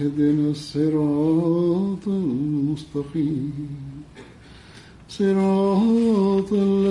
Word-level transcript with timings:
اهدنا 0.00 0.50
الصراط 0.50 2.08
المستقيم. 2.08 3.68
صراط 5.08 6.52
الذين 6.52 6.87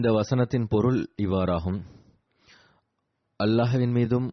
இந்த 0.00 0.12
வசனத்தின் 0.12 0.66
பொருள் 0.68 0.98
இவ்வாறாகும். 1.16 1.78
அல்லாஹவின் 3.40 3.90
மீதும் 3.90 4.30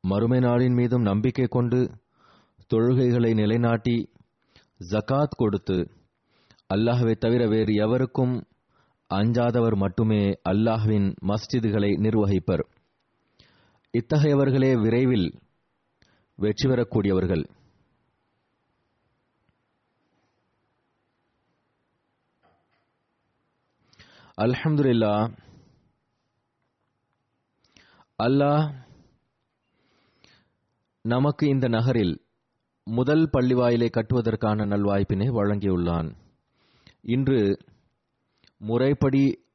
மறுமை 0.00 0.38
நாளின் 0.38 0.74
மீதும் 0.74 1.02
நம்பிக்கை 1.02 1.46
கொண்டு 1.46 1.90
தொழுகைகளை 2.70 3.34
நிலைநாட்டி 3.34 3.96
ஜகாத் 4.92 5.36
கொடுத்து 5.36 5.90
அல்லாஹவை 6.74 7.14
தவிர 7.14 7.48
வேறு 7.48 7.74
எவருக்கும் 7.74 8.34
அஞ்சாதவர் 9.10 9.76
மட்டுமே 9.76 10.22
அல்லாஹ்வின் 10.50 11.14
மஸ்ஜிதுகளை 11.30 11.90
நிர்வகிப்பர். 12.06 12.64
இத்தகையவர்களே 13.94 14.72
விரைவில் 14.80 15.28
வெற்றி 16.34 16.68
பெறக்கூடியவர்கள். 16.68 17.44
அல்ஹம்துல்லா 24.38 25.32
அல்லாஹ் 28.22 28.64
நமக்கு 31.02 31.48
இந்த 31.48 31.68
நகரில் 31.68 32.14
முதல் 32.84 33.30
பள்ளிவாயிலை 33.32 33.88
கட்டுவதற்கான 33.90 34.66
நல்வாய்ப்பினை 34.66 35.28
வழங்கியுள்ளான். 35.38 36.08
இன்று 37.02 37.58
முறைப்படி 38.56 39.46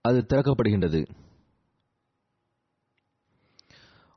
அது 0.00 0.26
திறக்கப்படுகின்றது. 0.28 1.06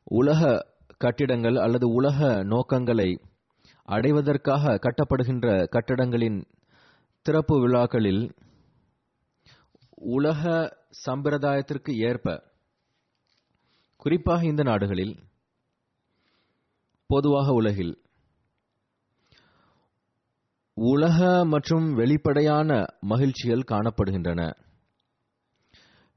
உலக 0.04 0.70
கட்டிடங்கள் 0.98 1.56
அல்லது 1.56 1.88
உலக 1.88 2.44
நோக்கங்களை 2.44 3.20
அடைவதற்காக 3.86 4.80
கட்டப்படுகின்ற 4.82 5.48
கட்டடங்களின் 5.72 6.40
திறப்பு 7.26 7.60
விழாக்களில் 7.60 8.36
உலக 9.96 10.42
சம்பிரதாயத்திற்கு 11.06 11.92
ஏற்ப 12.10 12.44
குறிப்பாக 13.98 14.46
இந்த 14.46 14.64
நாடுகளில் 14.64 15.16
பொதுவாக 17.08 17.54
உலகில் 17.54 17.94
உலக 20.74 21.46
மற்றும் 21.46 21.94
வெளிப்படையான 21.94 22.86
மகிழ்ச்சிகள் 23.00 23.68
காணப்படுகின்றன. 23.68 24.52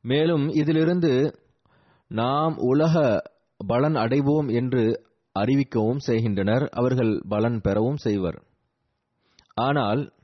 மேலும் 0.04 0.48
இதிலிருந்து 0.48 1.42
நாம் 2.08 2.56
உலக 2.56 3.24
பலன் 3.56 3.94
அடைவோம் 3.94 4.54
என்று 4.54 5.10
அறிவிக்கவும் 5.34 5.98
செய்கின்றனர். 5.98 6.68
அவர்கள் 6.70 7.22
பலன் 7.28 7.60
பெறவும் 7.60 7.96
செய்வர். 7.96 8.42
ஆனால் 9.54 10.17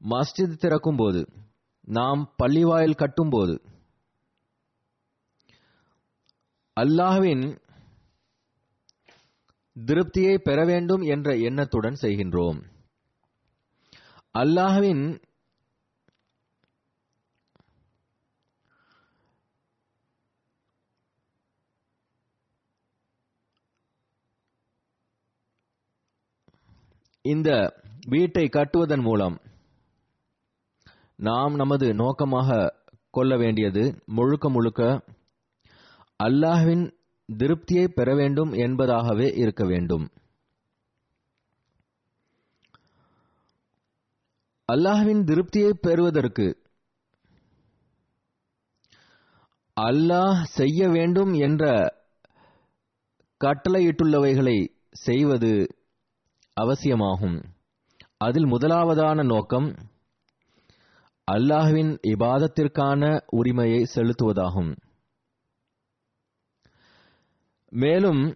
மஸ்ஜித் 0.00 0.60
திறக்கும்போது 0.62 1.20
நாம் 1.88 2.22
பள்ளிவாயில் 2.42 3.00
கட்டும்போது 3.02 3.54
அல்லாஹ்வின் 6.76 7.44
திருப்தியை 9.76 10.34
பெற 10.38 10.58
வேண்டும் 10.64 11.02
என்ற 11.14 11.36
எண்ணத்துடன் 11.48 11.98
செய்கின்றோம். 12.00 12.58
அல்லாஹ்வின் 14.34 15.04
இந்த 27.24 27.50
வீட்டை 28.06 28.44
கட்டுவதன் 28.52 29.02
மூலம் 29.02 29.36
நாம் 31.16 31.54
நமது 31.54 31.94
நோக்கமாக 31.94 32.74
கொள்ள 33.10 33.36
வேண்டியது 33.36 34.02
முழுக்க 34.06 34.50
முழுக்க 34.50 34.82
அல்லாஹ்வின் 36.24 36.84
திருப்தியை 37.28 37.86
பெற 37.88 38.14
வேண்டும் 38.14 38.52
என்பதாகவே 38.52 39.38
இருக்க 39.38 39.64
வேண்டும். 39.64 40.04
அல்லாஹ்வின் 44.72 45.22
திருப்தியை 45.24 45.70
பெறுவதற்கு 45.70 46.46
அல்லாஹ் 49.80 50.42
செய்ய 50.42 50.88
வேண்டும் 50.88 51.32
என்ற 51.32 51.64
கட்டளையிட்டுள்ளவைகளை 53.40 54.66
செய்வது 54.90 55.52
அவசியமாகும். 56.52 57.38
அதில் 58.16 58.44
முதலாவதான 58.44 59.24
நோக்கம் 59.24 59.68
அல்லாஹ்வின் 61.32 61.98
இபாதத்திற்கான 62.02 63.20
உரிமையை 63.26 63.86
செலுத்துவதாகும். 63.94 64.76
மேலும் 67.68 68.34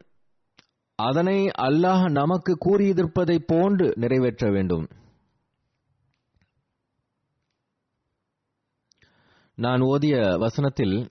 அதனை 0.94 1.50
அல்லாஹ் 1.58 2.10
நமக்கு 2.10 2.58
கூறியிருப்பதைப் 2.64 3.46
போன்று 3.46 3.92
நிறைவேற்ற 3.96 4.50
வேண்டும். 4.50 4.88
நான் 9.54 9.80
ஓதிய 9.80 10.38
வசனத்தில் 10.38 11.08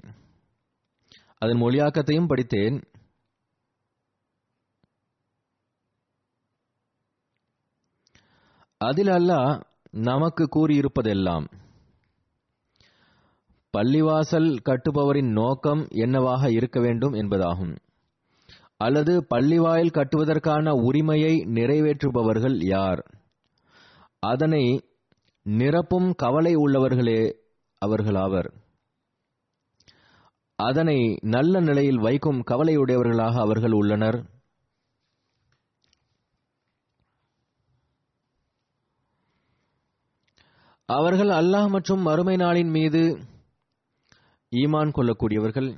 அதன் 1.37 1.61
மொழியாக்கத்தையும் 1.61 2.27
படித்தேன். 2.27 2.83
அதில் 8.77 9.07
அல்லாஹ் 9.07 9.61
நமக்கு 9.91 10.49
கூறியிருப்பதெல்லாம் 10.55 11.58
பள்ளிவாசல் 13.77 14.49
கட்டுபவரின் 14.65 15.31
நோக்கம் 15.31 15.81
என்னவாக 15.89 16.51
இருக்க 16.51 16.79
வேண்டும் 16.79 17.13
என்பதாகும். 17.13 17.75
அல்லது 18.77 19.13
பள்ளிவாயில் 19.35 19.95
கட்டுவதற்கான 19.97 20.71
உரிமையை 20.83 21.33
நிறைவேற்றுபவர்கள் 21.57 22.55
யார்? 22.65 23.01
அதனை 24.19 24.63
நிரப்பும் 25.45 26.09
கவலை 26.15 26.55
உள்ளவர்களே 26.55 27.21
அவர்களாவர் 27.81 28.49
அதனை 30.59 31.17
நல்ல 31.21 31.59
நிலையில் 31.59 31.99
வைக்கும் 31.99 32.43
கவலையுடையவர்களாக 32.51 33.35
அவர்கள் 33.39 33.71
உள்ளனர். 33.71 34.19
அவர்கள் 40.85 41.27
அல்லாஹ் 41.27 41.69
மற்றும் 41.69 42.01
மறுமை 42.01 42.35
நாளின் 42.35 42.71
மீது 42.71 43.01
ஈமான் 44.51 44.91
கொள்ளக்கூடியவர்கள். 44.95 45.69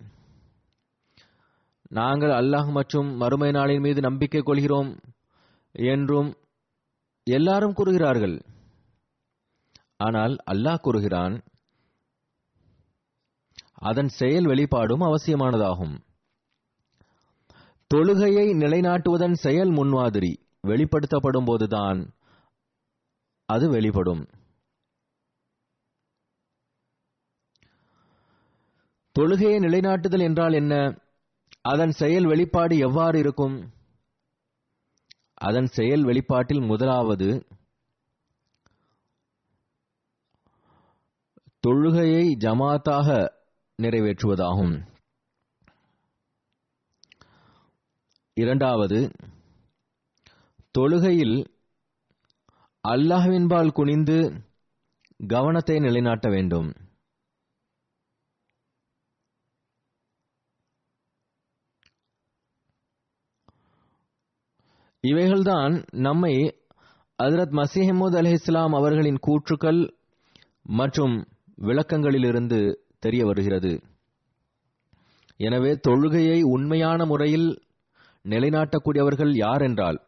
நாங்கள் 1.89 2.29
அல்லாஹ் 2.29 2.69
மற்றும் 2.71 3.09
மறுமை 3.15 3.49
நாளின் 3.51 3.79
மீது 3.79 4.01
நம்பிக்கை 4.01 4.41
கொள்கிறோம் 4.41 4.91
என்றும் 5.71 6.29
எல்லாரும் 7.27 7.73
கூறுகிறார்கள். 7.73 8.35
ஆனால் 9.97 10.35
அல்லாஹ் 10.51 10.81
கூறுகிறான் 10.81 11.35
அதன் 13.89 14.11
செயல் 14.19 14.45
வெளிப்பாடும் 14.45 15.01
அவசியமானதாகும். 15.01 15.95
தொழுகையை 17.91 18.47
நிலைநாட்டுவதன் 18.63 19.37
செயல் 19.45 19.71
முன்மாதிரி 19.71 20.31
வெளிப்படுத்தப்படும் 20.67 21.45
போதுதான் 21.45 21.99
அது 23.49 23.69
வெளிப்படும். 23.69 24.23
தொழுகையை 29.19 29.59
நிலைநாட்டுதல் 29.59 30.19
என்றால் 30.19 30.53
என்ன? 30.53 30.97
அதன் 31.61 31.91
செயல் 31.91 32.25
வெளிப்பாடு 32.25 32.77
எவ்வாறு 32.77 33.19
இருக்கும்? 33.19 33.73
அதன் 35.33 35.65
செயல் 35.65 36.03
வெளிப்பாட்டில் 36.03 36.65
முதலாவது 36.65 37.45
தொழுகையை 41.67 42.23
ஜமாத்தாக 42.39 43.27
நிறைவேற்றுவதாகும். 43.81 44.85
இரண்டாவது 48.33 49.11
தொழுகையில் 50.79 51.45
அல்லாஹ்வின்பால் 52.87 53.71
குனிந்து 53.71 54.43
கவனத்தை 55.27 55.79
நிலைநாட்ட 55.79 56.29
வேண்டும். 56.29 56.80
இவைகள்தான் 65.03 65.73
நம்மை 66.05 66.33
ஹசரத் 67.19 67.55
மசிஹமூத் 67.59 68.17
அலி 68.17 68.31
இஸ்லாம் 68.31 68.73
அவர்களின் 68.73 69.19
கூற்றுக்கள் 69.27 69.79
மற்றும் 70.79 71.15
விளக்கங்களிலிருந்து 71.57 72.59
தெரிய 72.99 73.25
வருகிறது. 73.25 73.71
எனவே 75.39 75.71
தொழுகையை 75.87 76.39
உண்மையான 76.55 77.05
முறையில் 77.05 77.49
நிலைநாட்டக்கூடியவர்கள் 78.25 79.33
யார் 79.35 79.61
என்றால் 79.61 79.99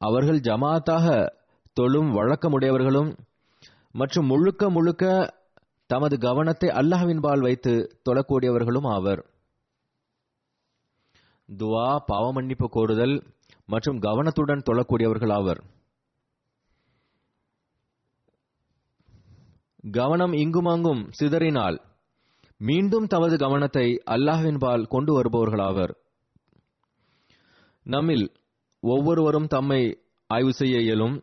அவர்கள் 0.00 0.40
ஜமாத்தாக 0.40 1.06
தொழும் 1.72 2.10
வழக்கமுடையவர்களும் 2.16 3.10
மற்றும் 3.94 4.26
முழுக்க 4.26 4.70
முழுக்க 4.70 5.04
தமது 5.90 6.18
கவனத்தை 6.18 6.68
அல்லாஹ்வின்பால் 6.80 7.40
வைத்து 7.40 7.72
தொழக்கூடியவர்களும் 8.08 8.88
ஆவர். 8.94 9.22
துவா 11.48 11.88
பாவமன்னிப்பு 12.06 12.66
கோருதல் 12.68 13.16
மற்றும் 13.72 13.98
கவனத்துடன் 14.06 14.66
தொழக்கூடியவர்கள் 14.68 15.32
ஆவர். 15.38 15.60
கவனம் 19.94 20.34
இங்குமங்கும் 20.42 21.02
சிதறினால் 21.18 21.78
மீண்டும் 22.60 23.06
தமது 23.12 23.36
கவனத்தை 23.44 23.86
அல்லாஹ்வின்பால் 24.14 24.84
கொண்டு 24.94 25.12
வருபவர்களாவர் 25.16 25.92
நம்மில் 27.86 28.26
ஒவ்வொருவரும் 28.82 29.48
தம்மை 29.54 29.82
ஆய்வு 30.30 30.52
செய்ய 30.60 30.76
இயலும். 30.86 31.16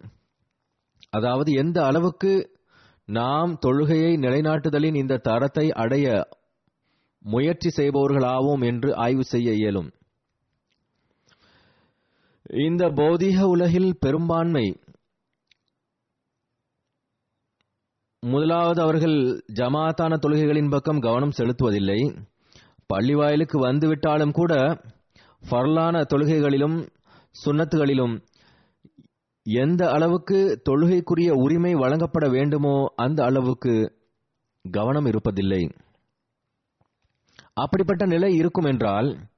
அதாவது 1.18 1.52
எந்த 1.62 1.78
அளவுக்கு 1.90 2.34
நாம் 3.10 3.54
தொழுகையை 3.66 4.12
நிலைநாட்டுதலின் 4.26 4.98
இந்த 5.02 5.22
தரத்தை 5.28 5.66
அடைய 5.84 6.08
முயற்சி 7.26 7.70
செய்பவர்களாவோம் 7.78 8.66
என்று 8.72 8.90
ஆய்வு 9.06 9.24
செய்ய 9.34 9.52
இயலும். 9.62 9.90
இந்த 12.54 12.90
பௌதீக 12.90 13.42
உலகில் 13.44 13.98
பெரும்பான்மை. 14.00 14.82
முதலாவது 18.20 18.82
அவர்கள் 18.82 19.44
ஜமாத்தான 19.54 20.18
தொழுகைகளின் 20.18 20.70
பக்கம் 20.70 21.00
கவனம் 21.00 21.32
செலுத்துவதில்லை. 21.38 22.26
பள்ளிவாயிலுக்கு 22.94 23.58
வந்துவிட்டாலும் 23.60 24.32
கூட 24.32 24.82
ஃபர்லான 25.50 26.02
தொழுகைகளிலும் 26.02 26.88
சுன்னத்துகளிலும் 27.46 28.24
எந்த 29.44 29.92
அளவுக்கு 29.92 30.62
தொழுகைக்குரிய 30.70 31.30
உரிமை 31.30 31.74
வழங்கப்பட 31.74 32.30
வேண்டுமோ 32.30 32.94
அந்த 32.96 33.24
அளவுக்கு 33.24 34.02
கவனம் 34.72 35.06
இருப்பதில்லை. 35.06 35.70
அப்படிப்பட்ட 37.54 38.06
நிலை 38.06 38.34
இருக்கும் 38.34 38.66
என்றால் 38.66 39.29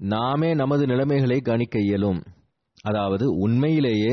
நாமே 0.00 0.54
நமது 0.54 0.86
நிலைமைகளை 0.86 1.38
கணிக்க 1.40 1.78
இயலும். 1.78 2.20
அதாவது 2.82 3.26
உண்மையிலேயே 3.36 4.12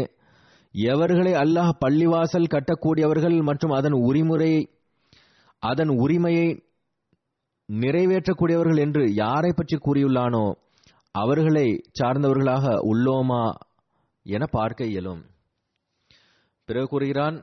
எவர்களை 0.71 1.33
அல்லாஹ் 1.33 1.71
பள்ளிவாசல் 1.85 2.51
கட்டக்கூடியவர்கள் 2.53 3.41
மற்றும் 3.41 3.71
அதன் 3.71 3.95
உரிமுறை 4.07 4.53
அதன் 5.63 5.89
உரிமையை 5.89 6.47
நிறைவேற்றக்கூடியவர்கள் 7.69 8.77
என்று 8.77 9.13
யாரை 9.13 9.51
பற்றி 9.55 9.77
கூறியுள்ளானோ 9.77 10.45
அவர்களை 11.11 11.83
சார்ந்தவர்களாக 11.99 12.65
உள்ளோமா 12.91 13.43
என 14.25 14.45
பார்க்க 14.45 14.85
இயலும். 14.85 15.21
பிறகு 16.69 16.87
கூறுகிறான் 16.87 17.37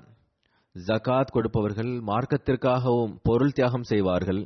ஜகாத் 0.76 1.32
கொடுப்பவர்கள் 1.32 1.92
மார்க்கத்திற்காகவும் 2.10 3.14
பொருள் 3.22 3.52
தியாகம் 3.52 3.82
செய்வார்கள். 3.82 4.42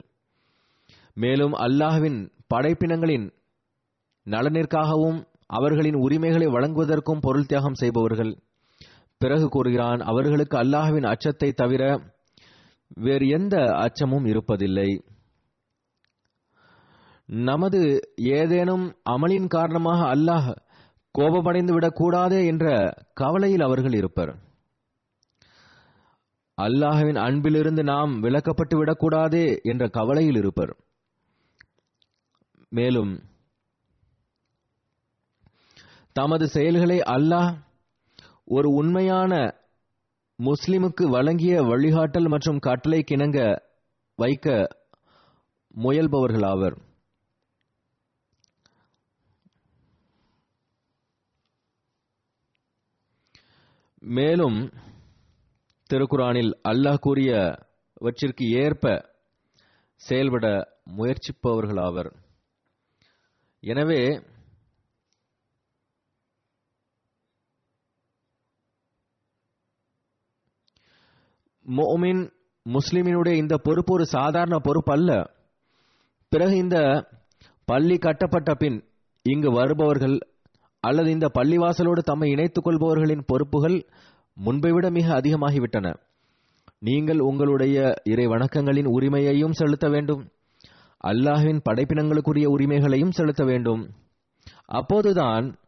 மேலும் 1.15 1.53
அல்லாஹ்வின் 1.53 2.21
படைப்பினங்களின் 2.55 3.27
நலனிற்காகவும் 4.31 5.19
அவர்களின் 5.47 5.95
உரிமைகளை 5.95 6.47
வழங்குவதற்கும் 6.47 7.21
பொருள் 7.21 7.47
தியாகம் 7.47 7.75
செய்பவர்கள். 7.75 8.39
பிறகு 9.19 9.49
கூறுகிறான் 9.49 10.01
அவர்களுக்கு 10.01 10.57
அல்லாஹ்வின் 10.59 11.07
அச்சத்தை 11.07 11.53
தவிர 11.53 11.83
வேறு 12.89 13.29
எந்த 13.29 13.57
அச்சமும் 13.75 14.25
இருப்பதில்லை. 14.25 14.91
நமது 17.27 17.81
ஏதேனும் 18.17 18.85
அமலின் 19.11 19.47
காரணமாக 19.47 20.17
அல்லாஹ் 20.17 20.57
கோபமடைந்து 21.15 21.79
விடக்கூடாதே 21.79 22.47
என்ற 22.47 22.67
கவலையில் 23.13 23.61
அவர்கள் 23.61 23.93
இருப்பர். 23.93 24.33
அல்லாஹுவின் 26.59 27.19
அன்பிலிருந்து 27.19 27.83
நாம் 27.83 28.23
விலக்கப்பட்டு 28.23 28.77
விடக்கூடாதே 28.81 29.47
என்ற 29.63 29.89
கவலையில் 29.89 30.35
இருப்பர். 30.35 30.73
மேலும் 32.69 33.13
தமது 36.19 36.45
செயல்களை 36.57 36.99
அல்லாஹ் 37.17 37.51
ஒரு 38.57 38.69
உண்மையான 38.81 39.33
முஸ்லிமுக்கு 40.39 41.05
வழங்கிய 41.15 41.55
வழிகாட்டல் 41.71 42.29
மற்றும் 42.35 42.61
கட்டளை 42.67 43.01
கிணங்க 43.09 43.39
வைக்க 44.19 44.47
முயல்பவர்களாவர். 45.75 46.77
மேலும் 54.03 54.59
திருக்குரானில் 55.91 56.53
அல்லாஹ் 56.71 57.03
கூறியவற்றிற்கு 57.07 58.47
ஏற்ப 58.63 58.85
செயல்பட 60.01 60.47
முயற்சிப்பவர்களாவர். 60.99 62.11
எனவே 63.63 64.03
மோமின் 71.77 72.31
முஸ்லிமினுடைய 72.65 73.33
இந்த 73.33 73.57
பொறுப்பு 73.57 73.95
ஒரு 73.95 74.07
சாதாரண 74.07 74.59
பொறுப்பு 74.59 74.93
அல்ல. 74.93 75.31
பிறகு 76.29 76.57
இந்த 76.57 77.07
பள்ளி 77.65 77.97
கட்டப்பட்ட 77.97 78.55
பின் 78.55 78.85
இங்கு 79.23 79.53
வருபவர்கள் 79.53 80.19
அல்லது 80.81 81.11
இந்த 81.11 81.31
பள்ளிவாசலோடு 81.39 81.99
தம்மை 81.99 82.31
இணைத்துக் 82.31 82.67
கொள்பவர்களின் 82.67 83.23
பொறுப்புகள் 83.27 83.87
முன்பை 84.35 84.73
விட 84.73 84.91
மிக 84.91 85.21
அதிகமாகிவிட்டன. 85.21 85.95
நீங்கள் 86.79 87.19
உங்களுடைய 87.19 87.95
இறை 88.05 88.27
வணக்கங்களின் 88.27 88.87
உரிமையையும் 88.87 89.53
செலுத்த 89.53 89.89
வேண்டும். 89.89 90.29
அல்லாஹ்வின் 91.05 91.61
படைப்பினங்களுக்குரிய 91.71 92.47
உரிமைகளையும் 92.47 93.11
செலுத்த 93.11 93.45
வேண்டும். 93.45 93.91
அப்போதுதான் 94.65 95.59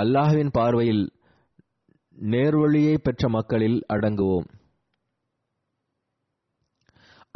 அல்லாஹுவின் 0.00 0.50
பார்வையில் 0.52 1.10
நேர்வழியை 2.20 2.96
பெற்ற 3.02 3.28
மக்களில் 3.28 3.84
அடங்குவோம். 3.92 4.48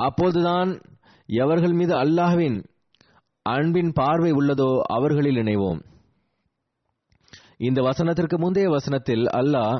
அப்போதுதான் 0.02 0.70
எவர்கள் 1.26 1.72
மீது 1.72 1.94
அல்லாஹ்வின் 1.94 2.58
அன்பின் 3.46 3.92
பார்வை 3.92 4.30
உள்ளதோ 4.32 4.70
அவர்களில் 4.96 5.36
இணைவோம். 5.36 5.80
இந்த 7.58 7.80
வசனத்திற்கு 7.82 8.36
முந்தைய 8.38 8.68
வசனத்தில் 8.68 9.24
அல்லாஹ் 9.40 9.78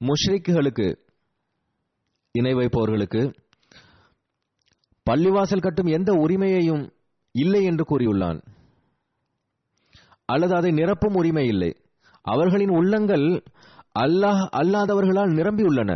முஷ்ரிக்குகளுக்கு 0.00 0.86
இணை 2.34 2.52
வைப்பவர்களுக்கு 2.54 3.22
பள்ளிவாசல் 5.10 5.64
கட்டும் 5.66 5.86
எந்த 5.86 6.12
உரிமையையும் 6.12 6.84
இல்லை 7.34 7.62
என்று 7.64 7.84
கூறியுள்ளான். 7.90 8.40
அல்லது 10.24 10.54
அதை 10.54 10.70
நிரப்பும் 10.70 11.16
உரிமை 11.20 11.46
இல்லை. 11.46 11.70
அவர்களின் 12.22 12.68
உள்ளங்கள் 12.68 13.26
அல்லாஹ் 13.98 14.42
அல்லாதவர்களால் 14.60 15.32
நிரம்பியுள்ளன. 15.38 15.92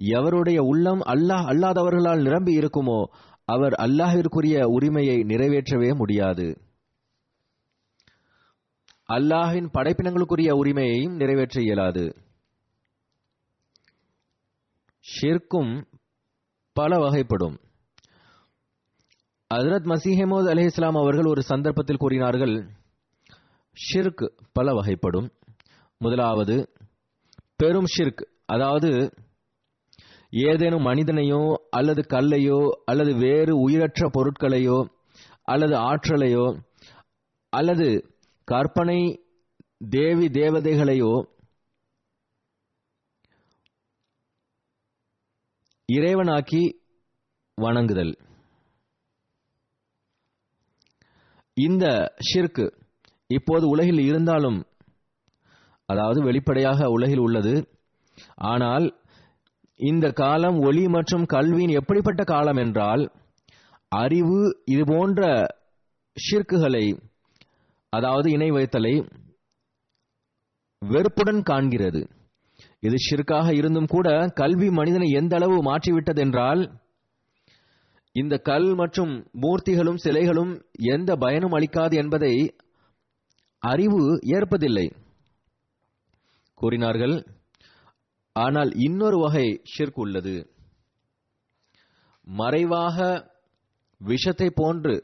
எவருடைய 0.00 0.58
உள்ளம் 0.58 1.00
அல்லாஹ் 1.00 1.46
அல்லாதவர்களால் 1.52 2.22
நிரம்பி 2.22 2.58
இருக்குமோ 2.58 3.04
அவர் 3.44 3.72
அல்லாஹிற்குரிய 3.72 4.64
உரிமையை 4.64 5.16
நிறைவேற்றவே 5.22 5.94
முடியாது. 5.94 6.60
அல்லாஹின் 9.08 9.68
படைப்பினங்களுக்குரிய 9.78 10.50
உரிமையையும் 10.50 11.16
நிறைவேற்ற 11.16 11.62
இயலாது. 11.62 12.16
ஷிர்க்கும் 15.04 15.84
பல 16.72 16.96
வகைப்படும். 16.96 17.56
ஹஜரத் 19.54 19.88
மசீஹமோத் 19.92 20.48
அலி 20.48 20.64
இஸ்லாம் 20.64 20.94
அவர்கள் 20.94 21.24
ஒரு 21.24 21.42
சந்தர்ப்பத்தில் 21.42 21.96
கூறினார்கள் 21.96 22.70
ஷிர்க் 23.76 24.30
பல 24.52 24.72
வகைப்படும். 24.72 25.28
முதலாவது 25.98 26.72
பெரும் 27.56 27.84
ஷிர்க் 27.98 28.22
அதாவது 28.46 29.12
ஏதேனும் 30.32 30.86
மனிதனையோ 30.86 31.54
அல்லது 31.70 32.02
கல்லையோ 32.08 32.70
அல்லது 32.84 33.14
வேறு 33.14 33.56
உயிரற்ற 33.56 34.08
பொருட்களையோ 34.08 34.78
அல்லது 35.42 35.74
ஆற்றலையோ 35.74 36.46
அல்லது 37.52 38.14
கற்பனை 38.44 39.00
தேவி 39.88 40.26
தேவதைகளையோ 40.26 41.12
இறைவனாக்கி 45.88 46.60
வணங்குதல். 47.58 48.12
இந்த 51.56 51.86
ஷிர்கு 52.28 52.66
இப்போது 53.26 53.68
உலகில் 53.68 53.98
இருந்தாலும் 53.98 54.66
அதாவது 55.86 56.22
வெளிப்படையாக 56.22 56.88
உலகில் 56.90 57.18
உள்ளது 57.18 57.54
ஆனால் 58.36 58.86
இந்த 59.88 60.06
காலம் 60.20 60.58
ஒளி 60.60 60.84
மற்றும் 60.86 61.24
கல்வியின் 61.26 61.76
எப்படிப்பட்ட 61.80 62.22
காலம் 62.24 62.56
என்றால் 62.56 63.02
அறிவு 63.92 64.40
இது 64.64 64.82
போன்ற 64.84 65.20
ஷிர்க்குகளை 66.16 66.84
அதாவது 67.92 68.28
இணை 68.30 68.50
வைத்தலை 68.50 68.94
வெறுப்புடன் 70.82 71.40
காண்கிறது. 71.50 72.00
இது 72.80 72.96
ஷிர்காக 73.06 73.46
இருந்தும் 73.52 73.86
கூட 73.86 74.08
கல்வி 74.34 74.68
மனிதனை 74.70 75.08
எந்த 75.20 75.34
அளவு 75.36 75.56
மாற்றிவிட்டதென்றால் 75.62 76.62
இந்த 78.14 78.34
கல் 78.48 78.68
மற்றும் 78.74 79.12
மூர்த்திகளும் 79.42 80.00
சிலைகளும் 80.04 80.52
எந்த 80.94 81.10
பயனும் 81.16 81.52
அளிக்காது 81.52 81.96
என்பதை 81.96 82.34
அறிவு 83.62 84.02
ஏற்பதில்லை. 84.36 84.86
கூறினார்கள் 86.60 87.16
ஆனால் 88.40 88.70
இன்னொரு 88.74 89.16
வகை 89.16 89.46
ஷிர்க் 89.72 90.00
உள்ளது. 90.04 90.34
மறைவாக 92.22 92.96
விஷத்தை 94.00 94.48
போன்று 94.54 94.94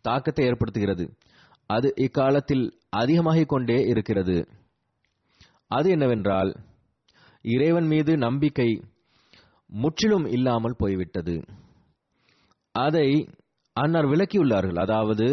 தாக்கத்தை 0.00 0.44
ஏற்படுத்துகிறது. 0.46 1.04
அது 1.66 1.88
இக்காலத்தில் 1.96 2.64
அதிகமாகிக் 2.90 3.48
கொண்டே 3.48 3.78
இருக்கிறது. 3.86 4.36
அது 5.66 5.90
என்னவென்றால் 5.90 6.50
இறைவன் 7.44 7.86
மீது 7.86 8.16
நம்பிக்கை 8.16 8.70
முற்றிலும் 9.72 10.26
இல்லாமல் 10.26 10.74
போய்விட்டது. 10.78 11.34
அதை 12.74 13.08
அன்னார் 13.76 14.04
விளக்கியுள்ளார்கள். 14.04 14.78
அதாவது 14.80 15.26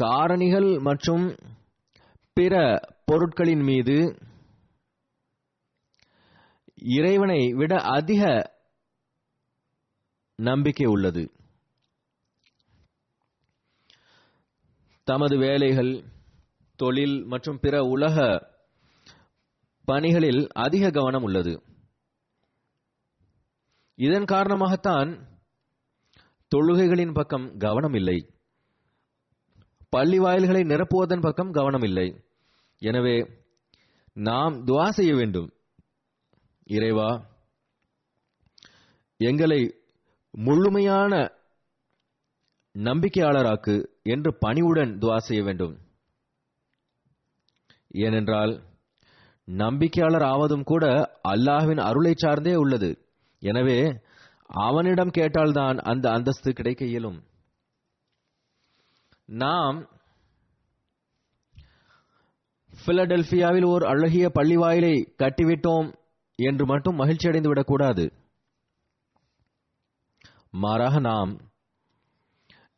காரணிகள் 0.00 0.68
மற்றும் 0.80 1.24
பிற 2.36 2.54
பொருட்களின் 3.04 3.62
மீது 3.62 3.96
இறைவனை 6.84 7.52
விட 7.52 7.80
அதிக 7.80 8.52
நம்பிக்கை 10.36 10.86
உள்ளது. 10.86 11.32
தமது 15.04 15.36
வேலைகள் 15.36 16.04
தொழில் 16.76 17.24
மற்றும் 17.24 17.58
பிற 17.60 17.82
உலக 17.82 18.46
பணிகளில் 19.84 20.48
அதிக 20.52 20.90
கவனம் 20.90 21.22
உள்ளது. 21.22 21.62
இதன் 23.94 24.24
காரணமாகத்தான் 24.24 25.26
தொழுகைகளின் 26.54 27.12
பக்கம் 27.12 27.56
கவனம் 27.56 27.92
இல்லை. 27.92 28.34
பள்ளி 29.88 30.18
வாயில்களை 30.18 30.62
நிரப்புவதன் 30.62 31.20
பக்கம் 31.20 31.50
கவனம் 31.50 31.82
இல்லை. 31.82 32.24
எனவே 32.78 33.26
நாம் 34.12 34.66
துவா 34.66 34.88
செய்ய 34.88 35.14
வேண்டும். 35.14 35.52
இறைவா 36.76 37.10
எங்களை 39.20 39.60
முழுமையான 40.34 41.12
நம்பிக்கையாளராக்கு 42.74 43.74
என்று 44.14 44.30
பணிவுடன் 44.44 44.92
துவா 45.02 45.16
செய்ய 45.26 45.40
வேண்டும். 45.42 45.74
ஏனென்றால் 48.04 48.52
நம்பிக்கையாளர் 49.48 50.26
ஆவதும் 50.32 50.66
கூட 50.70 50.84
அல்லாஹ்வின் 51.28 51.82
அருளை 51.88 52.12
சார்ந்தே 52.16 52.54
உள்ளது. 52.54 52.90
எனவே 53.42 53.78
அவனிடம் 54.66 55.14
கேட்டால்தான் 55.18 55.78
அந்த 55.90 56.06
அந்தஸ்து 56.16 56.50
கிடைக்க 56.52 56.82
இயலும். 56.84 57.18
நாம் 59.42 59.78
பிலடெல்பியாவில் 62.72 63.66
ஓர் 63.72 63.84
அழகிய 63.92 64.26
பள்ளி 64.38 64.56
வாயிலை 64.62 64.94
கட்டிவிட்டோம் 65.22 65.88
என்று 66.42 66.64
மட்டும் 66.66 67.00
மகிழ்ச்சி 67.00 67.28
அடைந்து 67.28 67.48
விடக்கூடாது. 67.48 68.04
மாறாக 70.62 70.96
நாம் 71.00 71.30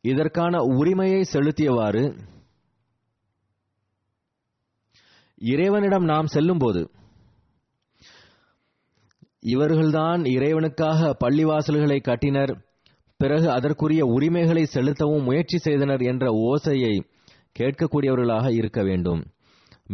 இதற்கான 0.04 0.54
உரிமையை 0.78 1.22
செலுத்தியவாறு 1.32 2.04
இறைவனிடம் 5.52 6.04
நாம் 6.04 6.26
செல்லும்போது 6.26 6.82
இவர்கள்தான் 9.46 10.20
இறைவனுக்காக 10.34 11.10
பள்ளிவாசல்களை 11.24 11.98
கட்டினர் 12.02 12.52
பிறகு 13.20 13.48
அதற்குரிய 13.50 14.02
உரிமைகளை 14.06 14.64
செலுத்தவும் 14.64 15.26
முயற்சி 15.28 15.58
செய்தனர் 15.58 16.02
என்ற 16.12 16.24
ஓசையை 16.48 16.94
கேட்கக்கூடியவர்களாக 17.58 18.46
இருக்க 18.52 18.80
வேண்டும். 18.82 19.22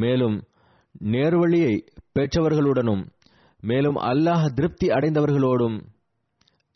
மேலும் 0.03 0.37
நேர்வழியை 1.15 1.75
பெற்றவர்களுடனும் 2.19 3.03
மேலும் 3.63 3.99
அல்லாஹ் 4.11 4.45
திருப்தி 4.57 4.87
அடைந்தவர்களோடும் 4.89 5.77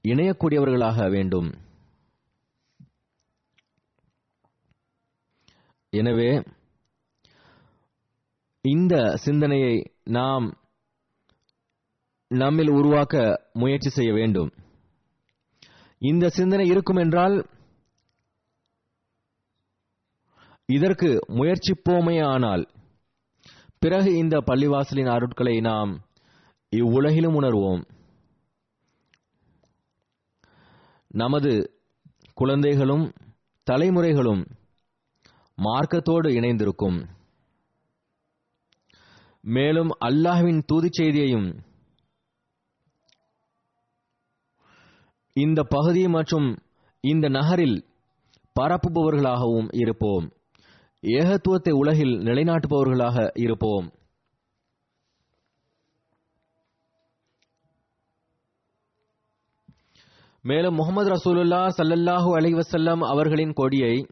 இணையக்கூடியவர்களாக 0.05 1.07
வேண்டும். 1.15 1.49
எனவே 5.93 6.31
இந்த 8.65 8.95
சிந்தனையை 9.25 9.75
நாம் 10.19 10.47
நம்மில் 12.31 12.73
உருவாக்க 12.79 13.17
முயற்சி 13.63 13.91
செய்ய 13.97 14.13
வேண்டும். 14.13 14.51
இந்த 16.11 16.25
சிந்தனை 16.39 16.67
இருக்கும் 16.67 17.01
என்றால் 17.03 17.37
இதற்கு 20.69 21.09
முயற்சிப்போமே 21.39 22.17
ஆனால் 22.33 22.65
பிறகு 23.79 24.11
இந்த 24.23 24.37
பள்ளிவாசலின் 24.49 25.11
அருட்களை 25.15 25.57
நாம் 25.71 25.93
இவ்வுலகிலும் 26.75 27.37
உணர்வோம். 27.41 27.83
நமது 31.09 31.53
குழந்தைகளும் 32.35 33.13
தலைமுறைகளும் 33.71 34.43
மார்க்கத்தோடு 35.59 36.29
இணைந்திருக்கும். 36.29 36.99
மேலும் 39.43 39.91
அல்லாஹ்வின் 40.05 40.63
தூதி 40.67 40.89
செய்தியையும் 40.91 41.49
இந்த 45.33 45.63
பகுதி 45.63 46.09
மற்றும் 46.09 46.49
இந்த 47.01 47.29
நகரில் 47.29 47.85
பரப்புபவர்களாகவும் 48.61 49.69
இருப்போம். 49.73 50.27
ஏகத்துவத்தை 51.03 51.73
உலகில் 51.73 52.15
நிலைநாட்டுபவர்களாக 52.19 53.31
இருப்போம். 53.35 53.87
மேலும் 60.47 60.75
முகமது 60.75 61.09
ரசூலுல்லா 61.11 61.61
சல்லல்லாஹு 61.77 62.31
அலைஹி 62.39 63.01
அவர்களின் 63.01 63.53
கொடியை 63.53 64.07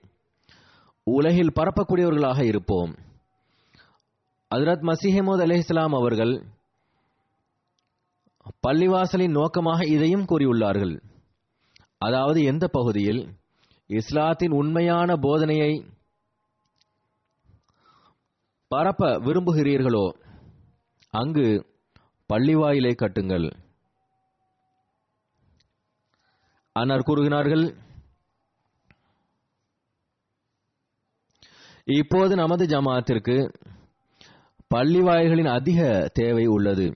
உலகில் 1.05 1.53
பரப்பக்கூடியவர்களாக 1.61 2.45
இருப்போம். 2.45 2.93
ஹஜ்ரத் 4.55 4.85
மசிஹமூத் 4.91 5.43
அலைஹிஸ்ஸலாம் 5.47 5.95
அவர்கள் 5.99 6.35
பள்ளிவாசலின் 8.67 9.31
நோக்கமாக 9.31 9.87
இதையும் 9.87 10.25
கூறியுள்ளார்கள். 10.25 11.03
அதாவது 11.99 12.43
எந்த 12.43 12.69
பகுதியில்? 12.69 13.29
இஸ்லாத்தின் 13.87 14.51
உண்மையான 14.51 15.15
போதனையை 15.15 15.73
பரப்ப 18.69 19.19
விரும்புகிறீர்களோ 19.19 20.07
அங்கு 21.11 21.67
பள்ளிவாயிலை 22.33 22.95
கட்டுங்கள். 22.95 23.62
அன்னார் 26.73 27.03
கூறுகிறார்கள் 27.03 27.75
இப்போது 31.85 32.37
நமது 32.37 32.67
ஜமாத்திற்கு 32.67 33.35
பள்ளிவாய்களின் 34.75 35.51
அதிக 35.53 36.11
தேவை 36.13 36.47
உள்ளது. 36.47 36.87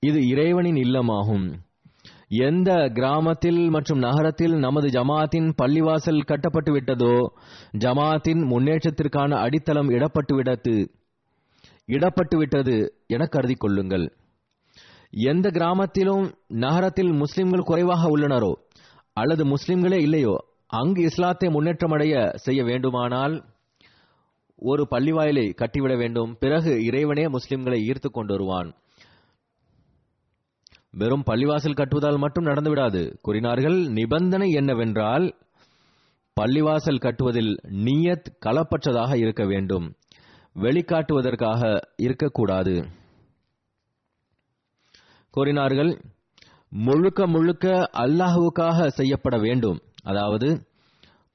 இது 0.00 0.28
இறைவனின் 0.28 0.74
இல்லமாகும். 0.74 1.46
எந்த 2.28 2.90
கிராமத்தில் 2.94 3.70
மற்றும் 3.70 3.98
நகரத்தில் 3.98 4.54
நமது 4.58 4.88
ஜமாத்தின் 4.88 5.48
பள்ளிவாசல் 5.62 6.24
கட்டப்பட்டு 6.24 6.72
விட்டதோ 6.76 7.14
ஜமாத்தின் 7.78 8.44
முன்னேற்றத்திற்கான 8.52 9.40
அடித்தளம் 9.44 9.88
இடப்பட்டுவிடத்து 9.88 10.76
இடப்பட்டு 11.86 12.36
விட்டது 12.36 12.76
என 13.06 13.26
கருதி 13.26 13.54
கொள்ளுங்கள். 13.54 14.06
எந்த 15.10 15.50
கிராமத்திலும் 15.50 16.30
நகரத்தில் 16.46 17.12
முஸ்லிம்கள் 17.12 17.68
குறைவாக 17.72 18.08
உள்ளனரோ 18.08 18.52
அல்லது 19.16 19.44
முஸ்லிம்களே 19.44 20.00
இல்லையோ 20.00 20.34
அங்கு 20.66 21.02
இஸ்லாத்தை 21.02 21.48
முன்னேற்றமடைய 21.48 22.34
செய்ய 22.34 22.64
வேண்டுமானால் 22.64 23.44
ஒரு 24.56 24.86
பள்ளிவாயிலை 24.90 25.54
கட்டிவிட 25.54 25.96
வேண்டும். 25.96 26.36
பிறகு 26.38 26.84
இறைவனே 26.84 27.24
முஸ்லிம்களை 27.26 27.78
ஈர்த்து 27.90 28.10
கொண்டு 28.10 28.32
வருவான். 28.32 28.74
வெறும் 30.90 31.22
பள்ளிவாசல் 31.30 31.74
கட்டுவதால் 31.74 32.18
மட்டும் 32.18 32.44
நடந்துவிடாது 32.44 33.14
கூறினார்கள் 33.22 33.78
நிபந்தனை 33.88 34.50
என்னவென்றால் 34.50 35.26
பள்ளிவாசல் 36.40 36.98
கட்டுவதில் 36.98 37.52
நீயத் 37.84 38.30
களப்பற்றதாக 38.46 39.16
இருக்க 39.16 39.44
வேண்டும். 39.44 39.86
வெளிக்காட்டுவதற்காக 40.54 41.62
இருக்கக்கூடாது. 41.96 42.88
கூறினார்கள் 45.30 46.00
முழுக்க 46.84 47.26
முழுக்க 47.26 47.90
அல்லாஹுவுக்காக 47.92 48.86
செய்யப்பட 48.86 49.38
வேண்டும். 49.38 49.78
அதாவது 50.02 50.66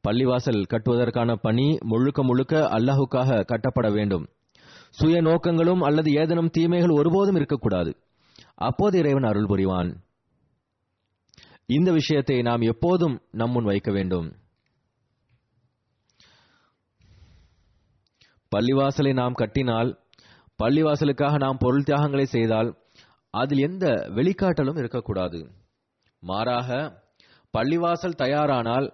பள்ளிவாசல் 0.08 0.64
கட்டுவதற்கான 0.70 1.36
பணி 1.36 1.78
முழுக்க 1.86 2.24
முழுக்க 2.24 2.60
அல்லாஹுக்காக 2.60 3.44
கட்டப்பட 3.44 3.92
வேண்டும். 3.92 4.26
சுய 4.90 5.22
நோக்கங்களும் 5.22 5.82
அல்லது 5.82 6.12
ஏதேனும் 6.12 6.50
தீமைகள் 6.50 6.90
ஒருபோதும் 6.90 7.36
இருக்கக்கூடாது. 7.36 7.98
அப்போது 8.56 8.98
இறைவன் 8.98 9.24
அருள் 9.24 9.46
புரிவான். 9.46 9.96
இந்த 11.66 11.92
விஷயத்தை 11.92 12.42
நாம் 12.42 12.62
எப்போதும் 12.62 13.22
நம்முன் 13.32 13.64
வைக்க 13.64 13.92
வேண்டும். 13.92 14.40
பள்ளிவாசலை 18.56 19.14
நாம் 19.14 19.34
கட்டினால் 19.34 20.00
பள்ளிவாசலுக்காக 20.64 21.38
நாம் 21.38 21.58
பொருள் 21.60 21.84
தியாகங்களை 21.84 22.26
செய்தால் 22.26 22.81
அதில் 23.32 23.60
எந்த 23.60 23.86
வெளிக்காட்டலும் 24.16 24.78
இருக்கக்கூடாது. 24.78 25.52
மாறாக 26.20 27.00
பள்ளிவாசல் 27.58 28.20
தயாரானால் 28.24 28.94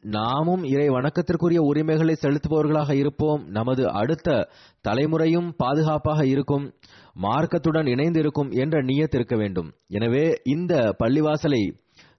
நாமும் 0.00 0.64
இறை 0.64 0.88
வணக்கத்திற்குரிய 0.88 1.58
உரிமைகளை 1.58 2.16
செலுத்துபவர்களாக 2.20 2.94
இருப்போம். 2.94 3.48
நமது 3.48 3.92
அடுத்த 3.92 4.48
தலைமுறையும் 4.88 5.52
பாதுகாப்பாக 5.56 6.26
இருக்கும். 6.26 6.74
மார்க்கத்துடன் 7.22 7.86
இணைந்து 7.86 8.20
இருக்கும் 8.20 8.50
என்ற 8.50 8.82
நியத் 8.82 9.14
இருக்க 9.14 9.36
வேண்டும். 9.36 9.72
எனவே 9.86 10.40
இந்த 10.44 10.96
பள்ளிவாசலை 11.04 11.62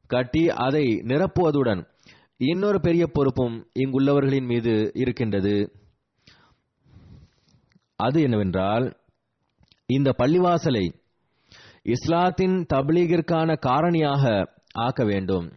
கட்டி 0.07 0.49
அதை 0.49 0.83
நிரப்புவதுடன் 0.83 1.87
இன்னொரு 2.37 2.79
பெரிய 2.79 3.07
பொறுப்பும் 3.07 3.67
இங்குள்ளவர்களின் 3.79 4.45
மீது 4.45 4.91
இருக்கின்றது. 4.93 5.71
அது 7.95 8.21
என்னவென்றால் 8.21 8.95
இந்த 9.85 10.13
பள்ளிவாசலை 10.17 10.99
இஸ்லாத்தின் 11.85 12.65
தப்லீகிற்கான 12.73 13.49
காரணியாக 13.67 14.23
ஆக்க 14.85 15.03
வேண்டும். 15.03 15.47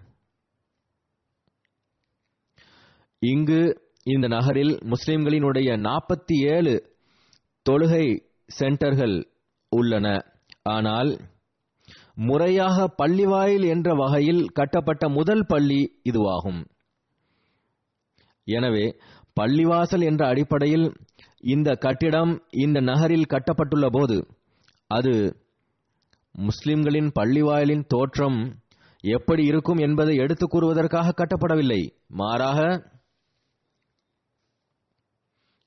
இங்கு 3.22 3.60
இந்த 4.04 4.26
நகரில் 4.28 4.72
முஸ்லிம்களினுடைய 4.92 5.68
நாற்பத்தி 5.88 6.36
ஏழு 6.54 6.74
தொழுகை 7.66 8.06
சென்டர்கள் 8.58 9.16
உள்ளன. 9.72 10.06
ஆனால் 10.62 11.10
முறையாக 12.14 12.86
பள்ளிவாயில் 13.02 13.66
என்ற 13.74 13.94
வகையில் 13.94 14.42
கட்டப்பட்ட 14.52 15.04
முதல் 15.08 15.46
பள்ளி 15.46 15.80
இதுவாகும். 16.10 16.60
எனவே 18.46 18.86
பள்ளிவாசல் 19.40 20.04
என்ற 20.10 20.22
அடிப்படையில் 20.26 20.86
இந்த 21.54 21.70
கட்டிடம் 21.84 22.32
இந்த 22.64 22.80
நகரில் 22.80 23.32
கட்டப்பட்டுள்ள 23.32 23.86
போது 23.90 24.16
அது 24.90 25.14
முஸ்லிம்களின் 26.36 27.12
பள்ளிவாயலின் 27.20 27.84
தோற்றம் 27.86 28.56
எப்படி 29.00 29.44
இருக்கும் 29.44 29.76
என்பதை 29.76 30.16
எடுத்துக் 30.16 30.50
கூறுவதற்காக 30.50 31.14
கட்டப்படவில்லை. 31.16 31.90
மாறாக 32.08 32.90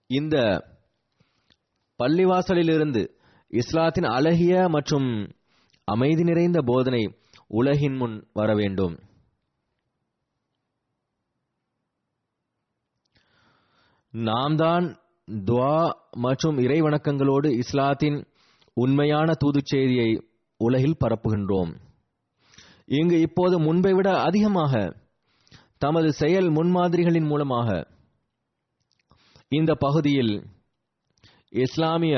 இந்த 0.07 0.35
பள்ளிவாசலிலிருந்து 2.03 3.07
இஸ்லாத்தின் 3.47 4.03
அழகிய 4.03 4.67
மற்றும் 4.67 5.33
அமைதி 5.85 6.23
நிறைந்த 6.23 6.61
போதனை 6.65 7.17
உலகின் 7.47 7.95
முன் 7.95 8.27
வர 8.33 8.55
வேண்டும். 8.55 8.99
நாம் 14.09 14.55
தான் 14.55 14.97
துவா 15.27 15.89
மற்றும் 16.11 16.57
இறைவணக்கங்களோடு 16.57 17.49
இஸ்லாத்தின் 17.57 18.25
உண்மையான 18.73 19.33
தூதுச் 19.33 19.65
செய்தியை 19.65 20.21
உலகில் 20.57 21.01
பரப்புகின்றோம். 21.03 21.71
இங்கு 22.85 23.17
இப்போது 23.19 23.59
முன்பை 23.59 23.93
விட 23.93 24.09
அதிகமாக 24.21 24.73
தமது 25.77 26.09
செயல் 26.13 26.49
முன்மாதிரிகளின் 26.49 27.25
மூலமாக 27.25 27.69
இந்த 29.49 29.71
பகுதியில் 29.75 30.33
இஸ்லாமிய 31.49 32.15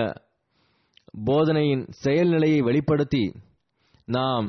போதனையின் 1.25 1.83
செயல்நிலையை 2.03 2.59
வெளிப்படுத்தி 2.63 3.23
நாம் 4.05 4.47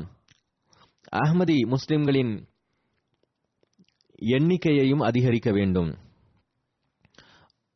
அஹ்மதி 1.24 1.58
முஸ்லிம்களின் 1.66 2.32
எண்ணிக்கையையும் 4.36 5.04
அதிகரிக்க 5.08 5.50
வேண்டும். 5.52 5.90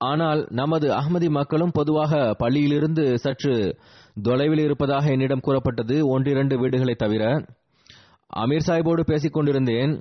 ஆனால் 0.00 0.40
நமது 0.50 0.86
அஹ்மதி 0.90 1.28
மக்களும் 1.28 1.70
பொதுவாக 1.70 2.34
பள்ளியிலிருந்து 2.38 3.14
சற்று 3.14 3.54
தொலைவில் 4.16 4.58
இருப்பதாக 4.58 5.10
என்னிடம் 5.10 5.40
கூறப்பட்டது 5.40 6.06
ஒன்றிரண்டு 6.08 6.58
வீடுகளை 6.58 6.94
தவிர 6.94 7.24
அமீர் 8.36 8.66
சாஹிப்போடு 8.66 9.00
பேசிக் 9.00 9.32
கொண்டிருந்தேன். 9.32 9.92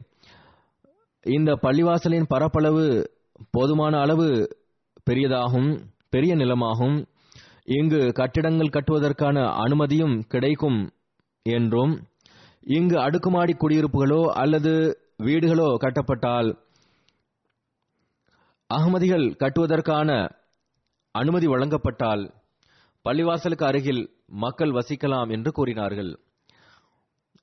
இந்த 1.26 1.52
பள்ளிவாசலின் 1.62 2.28
பரப்பளவு 2.28 2.86
போதுமான 3.52 3.99
அளவு 3.99 4.28
பெரியதாகும் 5.10 5.69
பெரிய 6.10 6.36
நிலமாகும். 6.36 6.97
இங்கு 7.65 8.12
கட்டிடங்கள் 8.12 8.73
கட்டுவதற்கான 8.73 9.38
அனுமதியும் 9.63 10.15
கிடைக்கும் 10.28 10.80
என்றும் 11.45 11.93
இங்கு 12.62 12.97
அடுக்குமாடி 12.99 13.54
குடியிருப்புகளோ 13.54 14.21
அல்லது 14.26 14.73
வீடுகளோ 15.17 15.76
கட்டப்பட்டால் 15.76 16.49
அகமதிகள் 18.69 19.26
கட்டுவதற்கான 19.39 20.10
அனுமதி 21.12 21.47
வழங்கப்பட்டால் 21.47 22.23
பள்ளிவாசலுக்கு 23.10 23.63
அருகில் 23.63 24.10
மக்கள் 24.28 24.72
வசிக்கலாம் 24.72 25.32
என்று 25.32 25.52
கூறினார்கள். 25.52 26.20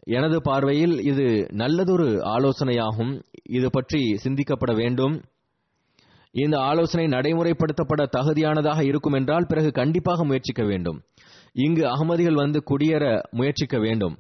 எனது 0.07 0.43
பார்வையில் 0.43 1.03
இது 1.03 1.47
நல்லதொரு 1.53 2.09
ஆலோசனையாகும். 2.37 3.23
இது 3.51 3.71
பற்றி 3.71 4.01
சிந்திக்கப்பட 4.25 4.75
வேண்டும். 4.75 5.23
இந்த 6.35 6.59
ஆலோசனை 6.59 7.07
நடைமுறைப்படுத்தப்பட 7.07 8.03
தகுதியானதாக 8.17 8.85
இருக்கும் 8.85 9.13
என்றால் 9.13 9.47
பிறகு 9.49 9.71
கண்டிப்பாக 9.71 10.25
முயற்சிக்க 10.25 10.65
வேண்டும். 10.65 10.99
இங்கு 11.53 11.85
அகமதிகள் 11.87 12.35
வந்து 12.35 12.63
குடியேற 12.71 13.21
முயற்சிக்க 13.31 13.79
வேண்டும். 13.79 14.17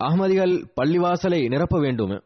அகமதிகள் 0.00 0.54
பள்ளிவாசலை 0.80 1.48
நிரப்ப 1.48 1.78
வேண்டும். 1.80 2.22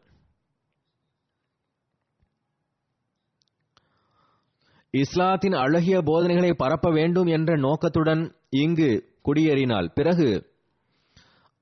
இஸ்லாத்தின் 4.93 5.53
அழகிய 5.53 6.01
போதனைகளை 6.01 6.53
பரப்ப 6.53 6.91
வேண்டும் 6.91 7.25
என்ற 7.25 7.55
நோக்கத்துடன் 7.55 8.35
இங்கு 8.49 9.15
குடியேறினால் 9.21 9.91
பிறகு 9.93 10.29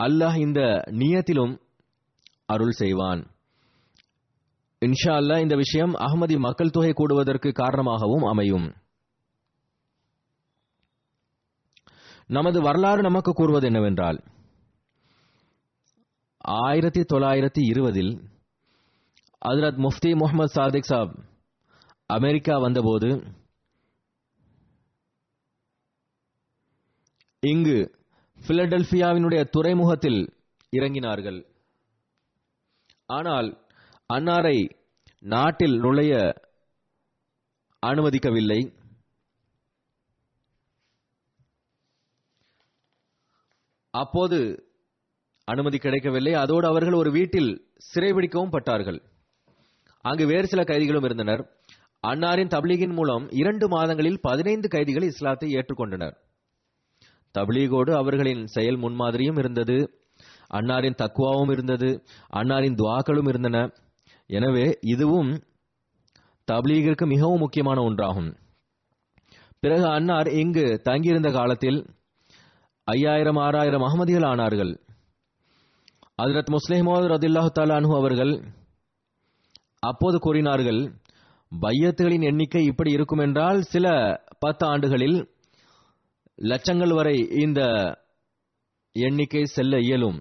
அல்லாஹ் 0.03 0.37
இந்த 0.37 0.61
நியத்திலும் 0.85 1.53
அருள் 2.45 2.71
செய்வான். 2.71 3.21
இன்ஷா 4.81 5.13
அல்லாஹ் 5.19 5.39
இந்த 5.39 5.55
விஷயம் 5.55 5.93
அகமதி 5.93 6.37
மக்கள் 6.37 6.69
தொகை 6.69 6.93
கூடுவதற்கு 6.93 7.51
காரணமாகவும் 7.51 8.23
அமையும். 8.23 8.67
நமது 12.27 12.61
வரலாறு 12.61 13.01
நமக்கு 13.01 13.31
கூறுவது 13.31 13.65
என்னவென்றால் 13.65 14.23
ஆயிரத்தி 16.39 17.01
தொள்ளாயிரத்தி 17.01 17.61
இருபதில் 17.61 18.13
அதிரத் 19.45 19.79
முஃப்தி 19.79 20.15
முகமது 20.15 20.47
சாதிக் 20.47 20.83
சாப் 20.83 21.13
அமெரிக்கா 22.05 22.57
வந்தபோது 22.57 23.23
இங்கு 27.39 27.99
பிலடெல்பியாவினுடைய 28.47 29.49
துறைமுகத்தில் 29.49 30.33
இறங்கினார்கள். 30.71 31.45
ஆனால் 33.05 33.67
அன்னாரை 34.13 34.69
நாட்டில் 35.19 35.75
நுழைய 35.79 36.33
அனுமதிக்கவில்லை. 37.85 38.73
அப்போது 43.89 44.39
அனுமதி 45.43 45.77
கிடைக்கவில்லை. 45.77 46.33
அதோடு 46.33 46.67
அவர்கள் 46.67 46.93
ஒரு 46.93 47.11
வீட்டில் 47.11 47.71
சிறைபிடிக்கவும் 47.93 48.49
பட்டார்கள். 48.49 49.01
அங்கு 50.01 50.25
வேறு 50.25 50.47
சில 50.47 50.63
கைதிகளும் 50.63 51.03
இருந்தனர். 51.03 51.63
அன்னாரின் 52.05 52.53
தப்லீகின் 52.55 52.93
மூலம் 52.93 53.29
இரண்டு 53.31 53.67
மாதங்களில் 53.67 54.19
பதினைந்து 54.21 54.67
கைதிகள் 54.67 55.03
இஸ்லாத்தை 55.03 55.53
ஏற்றுக்கொண்டனர். 55.55 56.15
தப்லீகோடு 57.37 57.91
அவர்களின் 57.91 58.47
செயல் 58.47 58.77
முன்மாதிரியும் 58.77 59.37
இருந்தது. 59.37 59.77
அன்னாரின் 60.53 60.97
தக்குவாவும் 61.01 61.51
இருந்தது. 61.51 62.03
அன்னாரின் 62.33 62.75
துவாக்களும் 62.75 63.27
இருந்தன. 63.27 63.71
எனவே 64.27 64.77
இதுவும் 64.81 65.31
தப்லீகிற்கு 66.51 67.05
மிகவும் 67.05 67.39
முக்கியமான 67.39 67.81
ஒன்றாகும். 67.81 68.35
பிறகு 69.59 69.85
அன்னார் 69.85 70.27
இங்கு 70.27 70.81
தங்கியிருந்த 70.83 71.31
காலத்தில் 71.31 71.79
ஐயாயிரம் 72.83 73.35
ஆறாயிரம் 73.35 73.81
அகமதிகள் 73.81 74.27
ஆனார்கள். 74.27 74.73
அதிரத் 76.21 76.51
முஸ்லிமோது 76.55 77.07
ரதில்லாஹு 77.13 77.49
தாலானு 77.59 77.95
அவர்கள் 77.95 78.33
அப்போது 79.79 80.19
கூறினார்கள் 80.19 80.81
பையத்துகளின் 81.61 82.21
எண்ணிக்கை 82.21 82.63
இப்படி 82.65 82.91
இருக்கும் 82.91 83.19
என்றால் 83.19 83.61
சில 83.61 83.87
பத்து 84.39 84.65
ஆண்டுகளில் 84.65 85.17
லட்சங்கள் 86.39 86.93
வரை 86.93 87.17
இந்த 87.29 87.61
எண்ணிக்கை 88.95 89.43
செல்ல 89.45 89.79
இயலும். 89.79 90.17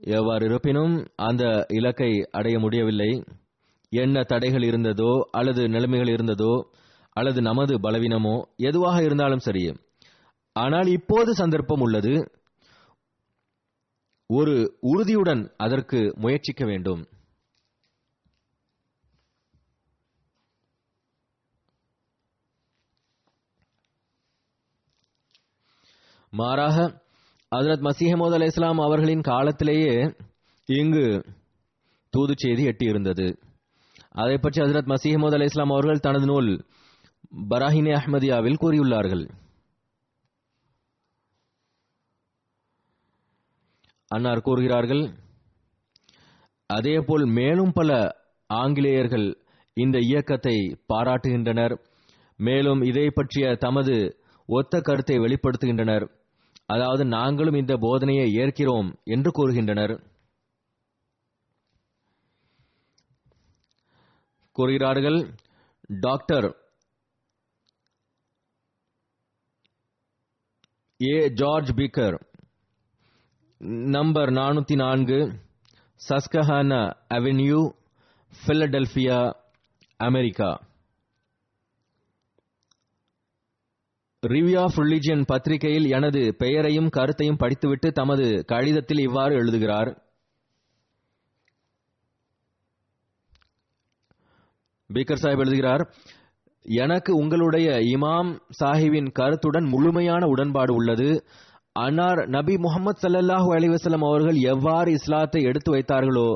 எவ்வாறு 0.00 0.44
இருப்பினும் 0.46 0.94
அந்த 1.16 1.66
இலக்கை 1.68 2.10
அடைய 2.30 2.58
முடியவில்லை. 2.58 3.10
என்ன 3.92 4.22
தடைகள் 4.22 4.62
இருந்ததோ 4.62 5.20
அல்லது 5.30 5.68
நிலைமைகள் 5.68 6.08
இருந்ததோ 6.08 6.54
அல்லது 7.16 7.40
நமது 7.42 7.74
பலவீனமோ 7.78 8.36
எதுவாக 8.56 9.02
இருந்தாலும் 9.02 9.38
சரி. 9.38 9.64
ஆனால் 10.52 10.86
இப்போது 10.86 11.34
சந்தர்ப்பம் 11.34 11.80
உள்ளது. 11.80 12.14
ஒரு 14.30 14.78
உறுதியுடன் 14.80 15.42
அதற்கு 15.56 16.14
முயற்சிக்க 16.16 16.64
வேண்டும். 16.64 17.02
மாறாக 26.38 26.76
ஹசரத் 27.56 27.84
மசீஹமோத் 27.88 28.32
அலை 28.32 28.46
இஸ்லாம் 28.46 28.78
அவர்களின் 28.78 29.20
காலத்திலேயே 29.20 30.14
இங்கு 30.66 31.24
தூது 32.10 32.34
செய்தி 32.36 32.66
எட்டியிருந்தது. 32.66 33.26
அதை 34.10 34.38
பற்றி 34.38 34.62
ஹசரத் 34.62 34.92
மசீஹமோத் 34.92 35.32
அலை 35.32 35.46
இஸ்லாம் 35.46 35.70
அவர்கள் 35.70 35.98
தனது 35.98 36.26
நூல் 36.26 36.50
பராஹினே 37.50 37.92
அஹ்மதியாவில் 37.98 38.60
கூறியுள்ளார்கள். 38.60 39.28
அன்னார் 44.10 44.40
கூறுகிறார்கள் 44.40 45.04
அதேபோல் 46.66 47.24
மேலும் 47.26 47.72
பல 47.72 48.16
ஆங்கிலேயர்கள் 48.46 49.28
இந்த 49.76 49.98
இயக்கத்தை 49.98 50.56
பாராட்டுகின்றனர். 50.92 51.74
மேலும் 52.36 52.82
இதை 52.82 53.10
பற்றிய 53.10 53.54
தமது 53.54 53.96
ஒத்த 54.46 54.80
கருத்தை 54.80 55.16
வெளிப்படுத்துகின்றனர். 55.16 56.06
அதாவது 56.68 57.04
நாங்களும் 57.04 57.54
இந்த 57.54 57.74
போதனையை 57.74 58.26
ஏற்கிறோம் 58.42 58.90
என்று 59.04 59.30
கூறுகின்றனர். 59.30 59.94
கூறுகிறார்கள் 64.56 65.18
doctor 66.00 66.46
A 71.00 71.28
George 71.28 71.70
Peeker 71.72 72.16
number 73.96 74.30
நானூத்தி 74.30 74.74
நான்கு 74.74 75.18
Susquehanna 76.00 76.82
avenue 77.14 77.60
Philadelphia 78.46 79.18
America. 80.00 80.50
Review 84.32 84.58
of 84.58 84.78
religion 84.78 85.22
பத்திரிகையில் 85.26 85.86
எனது 85.90 86.34
பெயரையும் 86.38 86.88
கருத்தையும் 86.88 87.36
படித்துவிட்டு 87.36 87.88
தமது 87.92 88.44
கடிதத்தில் 88.44 88.98
இவ்வாறு 88.98 89.34
எழுதுகிறார். 89.34 89.90
பீக்கர் 94.90 95.22
சாஹிப் 95.22 95.42
எழுதுகிறார் 95.44 95.82
எனக்கு 96.66 97.16
உங்களுடைய 97.16 97.68
இமாம் 97.94 98.30
சாஹிப்பின் 98.60 99.10
கருத்துடன் 99.12 99.64
முழுமையான 99.64 100.26
உடன்பாடு 100.26 100.74
உள்ளது. 100.74 101.08
அன்னார் 101.72 102.20
நபி 102.28 102.54
முகமது 102.56 102.98
சல்லாஹூ 103.04 103.48
அலிவசலம் 103.54 104.04
அவர்கள் 104.08 104.38
எவ்வாறு 104.52 104.90
இஸ்லாத்தை 104.92 105.42
எடுத்து 105.42 105.70
வைத்தார்களோ 105.76 106.28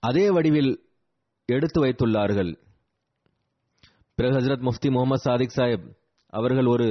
அதே 0.00 0.30
வடிவில் 0.30 0.72
எடுத்து 1.48 1.80
வைத்துள்ளார்கள். 1.84 2.52
பிறகு 4.18 4.34
ஹசரத் 4.38 4.66
முஃப்தி 4.68 4.90
முகமது 4.90 5.22
சாதிக் 5.24 5.56
சாஹிப் 5.56 5.86
அவர்கள் 6.34 6.66
ஒரு 6.66 6.88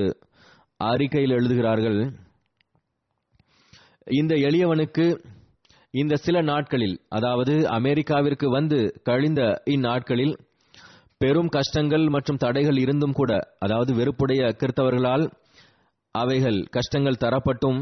அறிக்கையில் 0.78 1.32
எழுதுகிறார்கள் 1.32 2.00
இந்த 4.12 4.34
எளியவனுக்கு 4.36 5.06
இந்த 5.94 6.16
சில 6.16 6.42
நாட்களில் 6.42 6.96
அதாவது 7.10 7.54
அமெரிக்காவிற்கு 7.70 8.48
வந்து 8.50 8.80
கழிந்த 9.04 9.42
இந்நாட்களில் 9.66 10.34
பெரும் 11.18 11.48
கஷ்டங்கள் 11.48 12.06
மற்றும் 12.08 12.38
தடைகள் 12.38 12.78
இருந்தும் 12.78 13.14
கூட 13.14 13.32
அதாவது 13.60 13.92
வெறுப்புடைய 13.94 14.42
கிறித்தவர்களால் 14.62 15.26
அவைகள் 16.12 16.60
கஷ்டங்கள் 16.72 17.22
தரப்பட்டும் 17.24 17.80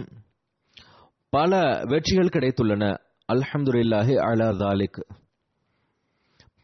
பல 1.29 1.59
வெற்றிகள் 1.85 2.33
கிடைத்துள்ளன. 2.35 2.83
அல்ஹம்துலில்லாஹி 3.29 4.15
அலா 4.27 4.47
தாலிக். 4.51 4.99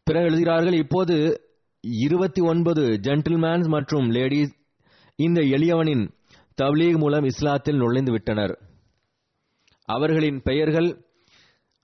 பிற 0.03 0.19
எழுதுகிறார்கள் 0.21 0.73
இப்போது 0.73 1.15
இருபத்தி 1.83 2.41
ஒன்பது 2.41 2.83
ஜென்டில்மேன்ஸ் 3.07 3.67
மற்றும் 3.67 4.07
லேடிஸ் 4.09 4.53
இந்த 5.19 5.41
எளியவனின் 5.41 6.11
தவ்லீக் 6.61 6.97
மூலம் 6.97 7.23
இஸ்லாத்தில் 7.23 7.75
நுழைந்து 7.75 8.11
விட்டனர். 8.11 8.59
அவர்களின் 9.85 10.41
பெயர்கள் 10.41 11.05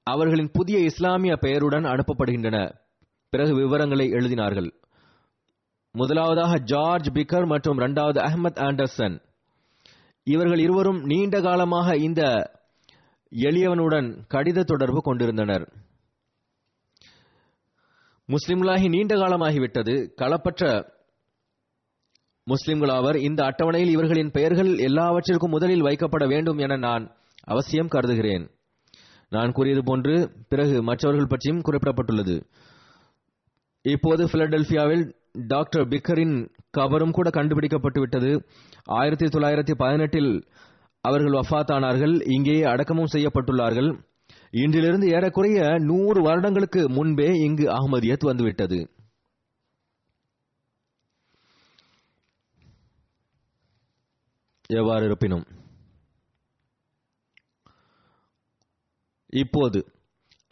அவர்களின் 0.04 0.50
புதிய 0.54 0.80
இஸ்லாமிய 0.80 1.36
பெயருடன் 1.36 1.84
அனுப்பப்படுகின்றன. 1.84 2.76
பிறகு 3.30 3.56
விவரங்களை 3.56 4.10
எழுதினார்கள். 4.10 4.72
முதலாவதாக 5.92 6.60
ஜார்ஜ் 6.60 7.10
பிக்கர் 7.10 7.46
மற்றும் 7.46 7.78
இரண்டாவது 7.78 8.22
அஹ்மத் 8.22 8.60
ஆண்டர்சன். 8.60 9.22
இவர்கள் 10.24 10.60
இருவரும் 10.60 11.02
நீண்ட 11.04 11.42
காலமாக 11.42 11.98
இந்த 11.98 12.52
எளியவனுடன் 13.36 14.24
கடித 14.34 14.64
தொடர்பு 14.64 15.02
கொண்டிருந்தனர். 15.02 15.74
முஸ்லிம்லாகி 18.28 18.90
நீண்ட 18.90 19.16
காலமாகிவிட்டது. 19.16 20.12
களப்பற்ற 20.18 20.92
முஸ்லிம்களாவர் 22.52 23.16
இந்த 23.16 23.44
அட்டவணையில் 23.44 23.92
இவர்களின் 23.92 24.32
பெயர்கள் 24.32 24.78
எல்லாவற்றிற்கும் 24.78 25.50
முதலில் 25.50 25.84
வைக்கப்பட 25.84 26.28
வேண்டும் 26.28 26.58
என 26.58 26.78
நான் 26.78 27.12
அவசியம் 27.44 27.88
கருதுகிறேன். 27.88 28.50
நான் 29.30 29.52
கூறியது 29.52 29.82
போன்று 29.84 30.32
பிறகு 30.50 30.84
மற்றவர்கள் 30.84 31.28
பற்றியும் 31.28 31.62
குறிப்பிடப்பட்டுள்ளது. 31.62 32.44
இப்போது 33.82 34.26
பிலடெல்பியாவில் 34.26 35.14
டாக்டர் 35.48 35.88
பிக்கரின் 35.88 36.50
கபரும் 36.78 37.12
கூட 37.12 37.30
கண்டுபிடிக்கப்பட்டு 37.30 38.00
விட்டது. 38.00 38.46
ஆயிரத்தி 38.84 39.26
தொள்ளாயிரத்தி 39.26 39.74
பதினெட்டில் 39.78 40.44
அவர்கள் 41.02 41.32
வஃபாத்தானார்கள் 41.32 42.32
இங்கேயே 42.32 42.64
அடக்கமும் 42.64 43.12
செய்யப்பட்டுள்ளார்கள். 43.14 44.00
இன்றிலிருந்து 44.52 45.08
ஏறக்குறைய 45.08 45.76
நூறு 45.80 46.22
வருடங்களுக்கு 46.22 46.90
முன்பே 46.90 47.28
இங்கு 47.34 47.64
அகமதியத் 47.64 48.26
வந்துவிட்டது. 48.26 48.90
எவ்வாறு 54.74 55.06
இருப்பினும் 55.06 55.46
இப்போது 59.34 59.80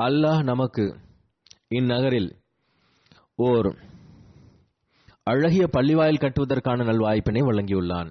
அல்லாஹ் 0.01 0.43
நமக்கு 0.43 0.83
இந்நகரில் 1.69 2.29
ஓர் 3.35 3.75
அழகிய 5.23 5.67
பள்ளிவாயில் 5.71 6.21
கட்டுவதற்கான 6.21 6.83
நல்வாய்ப்பினை 6.83 7.41
வழங்கியுள்ளான். 7.43 8.09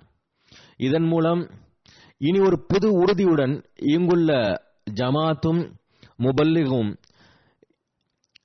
இதன் 0.77 1.03
மூலம் 1.03 1.51
இனி 2.19 2.39
ஒரு 2.39 2.65
புது 2.69 2.93
உறுதியுடன் 2.93 3.65
இங்குள்ள 3.95 4.31
ஜமாத்தும் 4.91 5.73
முபல்லிகும் 6.19 6.91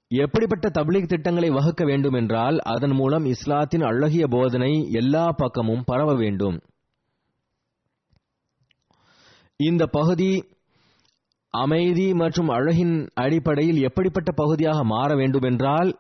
எப்படிப்பட்ட 0.08 0.70
தப்லீக் 0.70 1.08
திட்டங்களை 1.08 1.50
வகுக்க 1.50 1.84
வேண்டும் 1.86 2.14
என்றால் 2.14 2.58
அதன் 2.60 2.92
மூலம் 2.92 3.26
இஸ்லாத்தின் 3.26 3.82
அழகிய 3.82 4.28
போதனை 4.28 4.90
எல்லா 4.92 5.32
பக்கமும் 5.32 5.84
பரவ 5.86 6.16
வேண்டும். 6.16 6.58
இந்த 9.60 9.84
பகுதி 9.86 10.32
அமைதி 11.54 12.14
மற்றும் 12.14 12.48
அழகின் 12.48 12.96
அடிப்படையில் 13.14 13.80
எப்படிப்பட்ட 13.82 14.32
பகுதியாக 14.32 14.84
மாற 14.84 15.16
வேண்டும் 15.16 15.42
என்றால் 15.42 15.92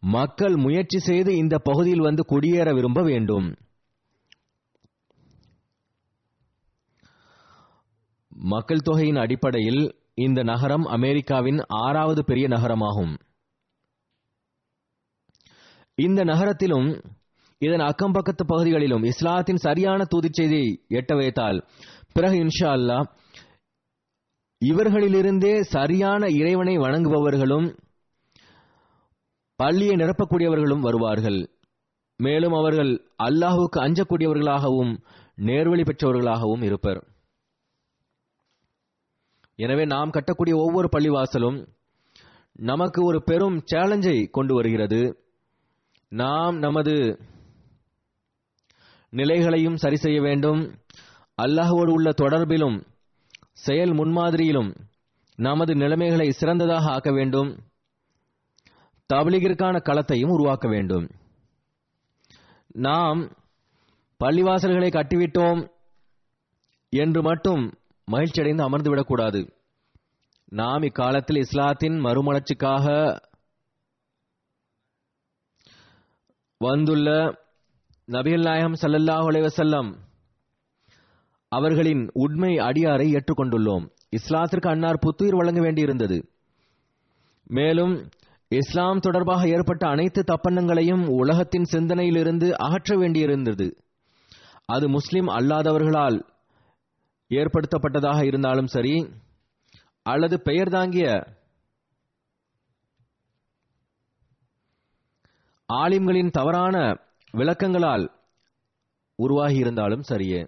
மக்கள் 0.00 0.56
முயற்சி 0.56 0.98
செய்து 0.98 1.36
இந்த 1.36 1.58
பகுதியில் 1.58 2.00
வந்து 2.00 2.22
குடியேற 2.22 2.74
விரும்ப 2.74 3.02
வேண்டும். 3.02 3.46
மக்கள் 8.36 8.84
தொகையின் 8.84 9.16
அடிப்படையில் 9.16 9.82
இந்த 10.14 10.42
நகரம் 10.42 10.84
அமெரிக்காவின் 10.96 11.60
ஆறாவது 11.66 12.24
பெரிய 12.24 12.48
நகரமாகும். 12.48 13.14
இந்த 15.98 16.24
நகரத்திலும் 16.24 16.88
இதன் 17.58 17.80
அக்கம் 17.80 18.12
பக்கத்து 18.12 18.44
பகுதிகளிலும் 18.46 19.04
இஸ்லாத்தின் 19.04 19.56
சரியான 19.56 20.04
தூதிச் 20.04 20.38
செய்தியை 20.38 20.70
எட்ட 20.88 21.16
வைத்தால் 21.16 21.58
பிறகு 22.16 22.36
இன்ஷா 22.44 22.68
அல்லாஹ் 22.76 23.06
இவர்களிலிருந்தே 24.62 25.54
சரியான 25.74 26.28
இறைவனை 26.40 26.74
வணங்குபவர்களும் 26.78 27.66
பள்ளியை 29.58 29.94
நிரப்பக்கூடியவர்களும் 29.96 30.84
வருவார்கள். 30.86 31.40
மேலும் 32.20 32.52
அவர்கள் 32.52 32.92
அல்லாஹுக்கு 33.26 33.78
அஞ்சக்கூடியவர்களாகவும் 33.86 34.92
நேர்வழி 35.48 35.84
பெற்றவர்களாகவும் 35.88 36.62
இருப்பர். 36.62 37.00
எனவே 39.58 39.84
நாம் 39.84 40.14
கட்டக்கூடிய 40.16 40.54
ஒவ்வொரு 40.64 40.88
பள்ளிவாசலும் 40.92 41.58
நமக்கு 42.70 43.00
ஒரு 43.04 43.18
பெரும் 43.22 43.58
சேலஞ்சை 43.72 44.16
கொண்டு 44.30 44.54
வருகிறது. 44.54 45.02
நாம் 46.12 46.56
நமது 46.58 46.94
நிலைகளையும் 49.12 49.80
சரி 49.84 49.96
செய்ய 49.96 50.20
வேண்டும். 50.20 50.62
அல்லாஹுவோடு 51.42 51.90
உள்ள 51.90 52.10
தொடர்பிலும் 52.10 52.86
செயல் 53.52 53.90
முன்மாதிரியிலும் 53.90 54.74
நமது 55.36 55.74
நிலைமைகளை 55.74 56.30
சிறந்ததாக 56.30 56.90
ஆக்க 56.90 57.12
வேண்டும். 57.12 57.50
தபலிகிற்கான 59.14 59.76
களத்தையும் 59.80 60.32
உருவாக்க 60.32 60.68
வேண்டும். 60.68 61.10
நாம் 62.66 63.20
பள்ளிவாசல்களை 64.24 64.88
கட்டிவிட்டோம் 64.90 65.60
என்று 66.88 67.22
மட்டும் 67.22 67.72
மகிழ்ச்சியடைந்து 68.12 68.64
அமர்ந்துவிடக்கூடாது. 68.66 69.50
நாம் 70.44 70.82
இக்காலத்தில் 70.82 71.36
இஸ்லாத்தின் 71.36 72.04
மறுமலர்ச்சிக்காக 72.04 73.18
வந்துள்ள 76.60 77.08
நபிகள் 78.08 78.42
நாயகம் 78.42 78.76
சல்லல்லாஹ் 78.82 79.26
அலைஹி 79.30 79.94
அவர்களின் 81.56 82.02
உண்மை 82.14 82.52
அடியாரை 82.68 83.06
ஏற்றுக்கொண்டுள்ளோம். 83.16 83.84
இஸ்லாத்திற்கு 84.16 84.68
அன்னார் 84.68 84.98
புத்துயிர் 84.98 85.36
வழங்க 85.36 85.60
வேண்டியிருந்தது. 85.60 86.18
மேலும் 87.56 87.94
இஸ்லாம் 88.48 89.00
தொடர்பாக 89.00 89.42
ஏற்பட்ட 89.48 89.84
அனைத்து 89.88 90.20
தப்பன்னங்களையும் 90.26 91.04
உலகத்தின் 91.08 91.66
சிந்தனையிலிருந்து 91.72 92.48
அகற்ற 92.66 92.96
வேண்டியிருந்தது. 92.96 93.66
அது 94.66 94.88
முஸ்லிம் 94.88 95.28
அல்லாதவர்களால் 95.28 96.18
ஏற்படுத்தப்பட்டதாக 97.28 98.20
இருந்தாலும் 98.24 98.66
சரி 98.66 98.94
அல்லது 100.06 100.36
பெயர் 100.42 100.70
தாங்கிய 100.70 101.08
ஆலிம்களின் 105.68 106.30
தவறான 106.30 106.76
விளக்கங்களால் 107.34 108.04
உருவாகி 109.18 109.56
இருந்தாலும் 109.56 110.04
சரியே. 110.08 110.42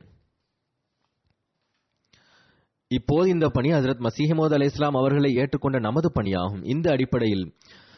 இப்போது 2.88 3.30
இந்த 3.30 3.48
பணி 3.48 3.72
ஹசரத் 3.72 4.06
மசீஹமோத் 4.06 4.52
அலை 4.52 4.66
இஸ்லாம் 4.66 4.94
அவர்களை 4.94 5.34
ஏற்றுக்கொண்ட 5.36 5.80
நமது 5.80 6.12
பணியாகும். 6.14 6.64
இந்த 6.64 6.90
அடிப்படையில் 6.90 7.54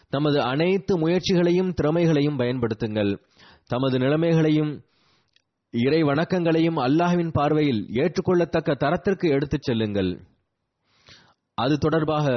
தமது 0.09 0.43
அனைத்து 0.43 0.99
முயற்சிகளையும் 0.99 1.73
திறமைகளையும் 1.83 2.39
பயன்படுத்துங்கள். 2.39 3.19
தமது 3.67 3.99
நிலைமைகளையும் 3.99 4.83
இறை 5.71 6.03
வணக்கங்களையும் 6.03 6.77
அல்லாஹ்வின் 6.77 7.31
பார்வையில் 7.33 7.87
ஏற்றுக்கொள்ளத்தக்க 7.87 8.77
தரத்திற்கு 8.77 9.29
எடுத்துச் 9.29 9.63
செல்லுங்கள். 9.63 10.21
அது 11.55 11.79
தொடர்பாக 11.79 12.31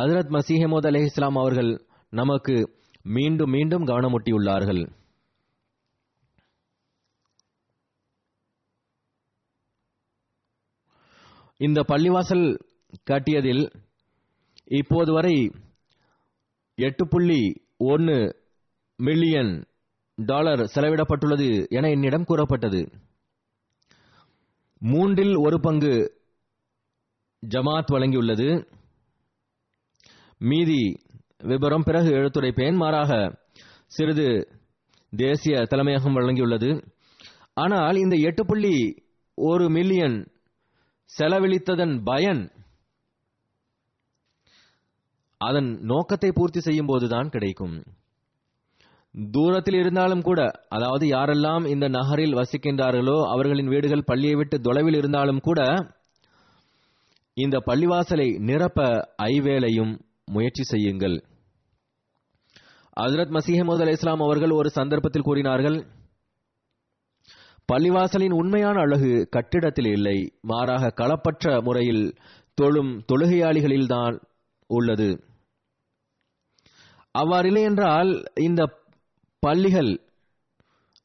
ஹசரத் 0.00 0.38
மசீஹமோத் 0.38 0.86
அலை 0.86 1.02
இஸ்லாம் 1.02 1.36
அவர்கள் 1.36 1.84
நமக்கு 2.10 2.70
மீண்டும் 3.02 3.50
மீண்டும் 3.50 3.86
கவனமூட்டியுள்ளார்கள். 3.86 4.88
இந்த 11.62 11.80
பள்ளிவாசல் 11.80 12.58
கட்டியதில் 13.04 13.72
இப்போது 14.64 15.12
வரை 15.12 15.50
எட்டு 16.74 17.08
புள்ளி 17.08 17.62
ஒன்று 17.76 18.36
மில்லியன் 18.96 19.66
டாலர் 20.14 20.60
செலவிடப்பட்டுள்ளது 20.60 21.68
என 21.68 21.88
என்னிடம் 21.88 22.24
கூறப்பட்டது. 22.24 22.92
மூன்றில் 24.78 25.34
ஒரு 25.36 25.60
பங்கு 25.60 26.20
ஜமாத் 27.48 27.92
வழங்கியுள்ளது. 27.92 28.66
மீதி 30.38 30.96
விபரம் 31.38 31.82
பிறகு 31.82 32.10
எழுத்துரைப்பேன் 32.10 32.74
மாறாக 32.74 33.38
சிறிது 33.86 34.48
தேசிய 35.10 35.62
தலைமையகம் 35.62 36.16
வழங்கியுள்ளது. 36.16 36.84
ஆனால் 37.54 37.96
இந்த 37.96 38.16
எட்டு 38.16 38.46
புள்ளி 38.46 39.04
ஒரு 39.34 39.70
மில்லியன் 39.70 40.31
செலவழித்ததன் 41.16 41.94
பயன் 42.04 42.42
அதன் 45.40 45.70
நோக்கத்தை 45.90 46.30
பூர்த்தி 46.34 46.60
செய்யும் 46.60 46.90
போதுதான் 46.90 47.28
கிடைக்கும். 47.28 47.74
தூரத்தில் 49.14 49.74
இருந்தாலும் 49.74 50.22
கூட 50.22 50.40
அதாவது 50.68 51.04
யாரெல்லாம் 51.06 51.64
இந்த 51.72 51.86
நகரில் 51.88 52.36
வசிக்கின்றார்களோ 52.36 53.16
அவர்களின் 53.32 53.72
வீடுகள் 53.72 54.08
பள்ளியை 54.10 54.34
விட்டு 54.34 54.58
தொலைவில் 54.60 54.94
இருந்தாலும் 54.94 55.40
கூட 55.40 55.60
இந்த 57.36 57.58
பள்ளிவாசலை 57.66 58.28
நிரப்ப 58.48 58.80
ஐவேளையும் 59.22 59.92
முயற்சி 60.24 60.62
செய்யுங்கள். 60.62 61.16
ஹசரத் 63.00 63.34
மசீஹமது 63.36 63.82
அலி 63.84 63.90
இஸ்லாம் 63.90 64.24
அவர்கள் 64.26 64.50
ஒரு 64.50 64.70
சந்தர்ப்பத்தில் 64.70 65.28
கூறினார்கள் 65.28 65.78
பள்ளிவாசலின் 67.72 68.32
உண்மையான 68.32 68.76
அழகு 68.80 69.10
கட்டிடத்தில் 69.30 69.90
இல்லை. 69.96 70.16
மாறாக 70.42 70.92
களப்பற்ற 71.00 71.62
முறையில் 71.62 72.04
தொழும் 72.58 72.92
தொழுகையாளிகளில்தான் 73.12 74.16
உள்ளது. 74.70 75.10
அவ்வாறில்லை 77.18 77.62
என்றால் 77.62 78.10
இந்த 78.40 78.62
பள்ளிகள் 79.42 79.90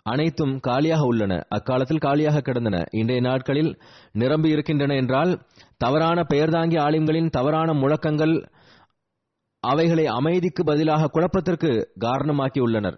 அனைத்தும் 0.05 0.53
காலியாக 0.59 1.03
உள்ளன. 1.03 1.33
அக்காலத்தில் 1.49 1.97
காலியாக 1.97 2.41
கிடந்தன. 2.41 2.77
இன்றைய 2.91 3.21
நாட்களில் 3.21 3.71
நிரம்பி 4.11 4.49
இருக்கின்றன 4.49 4.95
என்றால் 4.95 5.31
தவறான 5.77 6.19
பெயர்தாங்கி 6.33 6.77
ஆலிம்களின் 6.77 7.29
தவறான 7.29 7.73
முழக்கங்கள் 7.73 8.35
அவைகளை 9.63 10.05
அமைதிக்கு 10.19 10.63
பதிலாக 10.63 11.07
குழப்பத்திற்கு 11.07 11.71
காரணமாக்கியுள்ளனர் 11.99 12.97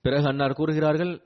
பிறகு 0.00 0.26
அன்னார் 0.26 0.52
கூறுகிறார்கள் 0.52 1.22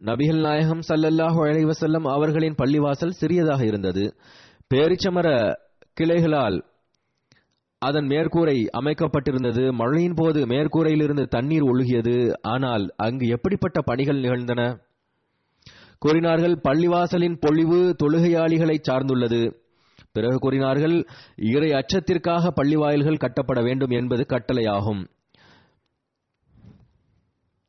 நபிகள் 0.00 0.40
நாயகம் 0.40 0.80
சல்லல்லாஹு 0.88 1.40
அலைஹி 1.48 1.70
வஸல்லம் 1.70 2.06
அவர்களின் 2.08 2.54
பள்ளிவாசல் 2.54 3.18
சிறியதாக 3.20 3.64
இருந்தது. 3.64 4.16
பேரிச்சமர 4.74 5.52
கிளைகளால் 6.00 6.64
அதன் 7.78 8.06
மேற்கூரை 8.06 8.66
அமைக்கப்பட்டிருந்தது. 8.78 9.72
மழையின் 9.72 10.14
போது 10.14 10.46
மேற்கூரையிலிருந்து 10.46 11.24
தண்ணீர் 11.26 11.62
ஒழுகியது. 11.62 12.32
ஆனால் 12.42 12.94
அங்கு 12.96 13.26
எப்படிப்பட்ட 13.26 13.80
பணிகள் 13.80 14.20
நிகழ்ந்தன? 14.20 14.78
கூறினார்கள் 15.98 16.60
பள்ளிவாசலின் 16.64 17.36
பொழிவு 17.40 17.96
தொழுகையாளிகளை 18.04 18.76
சார்ந்துள்ளது. 18.88 19.42
பிறகு 20.12 20.38
கூறினார்கள் 20.38 20.96
இறை 21.36 21.70
அச்சத்திற்காக 21.72 22.52
பள்ளிவாயில்கள் 22.62 23.18
கட்டப்பட 23.18 23.62
வேண்டும் 23.62 23.90
என்பது 23.90 24.26
கட்டளையாகும். 24.28 25.02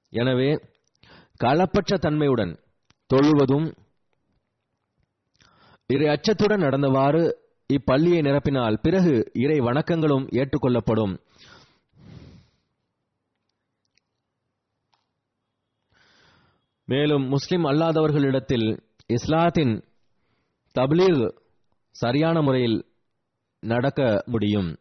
எனவே 0.10 0.50
களப்பற்ற 1.44 1.98
தன்மையுடன் 1.98 2.60
தொழுவதும் 3.14 3.68
இறை 5.88 6.08
அச்சத்துடன் 6.08 6.64
நடந்தவாறு 6.64 7.32
இப்பள்ளியை 7.74 8.20
நிரப்பினால் 8.22 8.80
பிறகு 8.82 9.32
இறை 9.34 9.60
வணக்கங்களும் 9.60 10.26
ஏற்றுக்கொள்ளப்படும். 10.32 11.20
மேலும் 16.86 17.28
முஸ்லிம் 17.28 17.64
அல்லாதவர்களிடத்தில் 17.64 18.80
இஸ்லாத்தின் 19.08 19.84
தப்லீக் 20.76 21.42
சரியான 21.90 22.42
முறையில் 22.42 22.86
நடக்க 23.60 24.24
முடியும். 24.26 24.78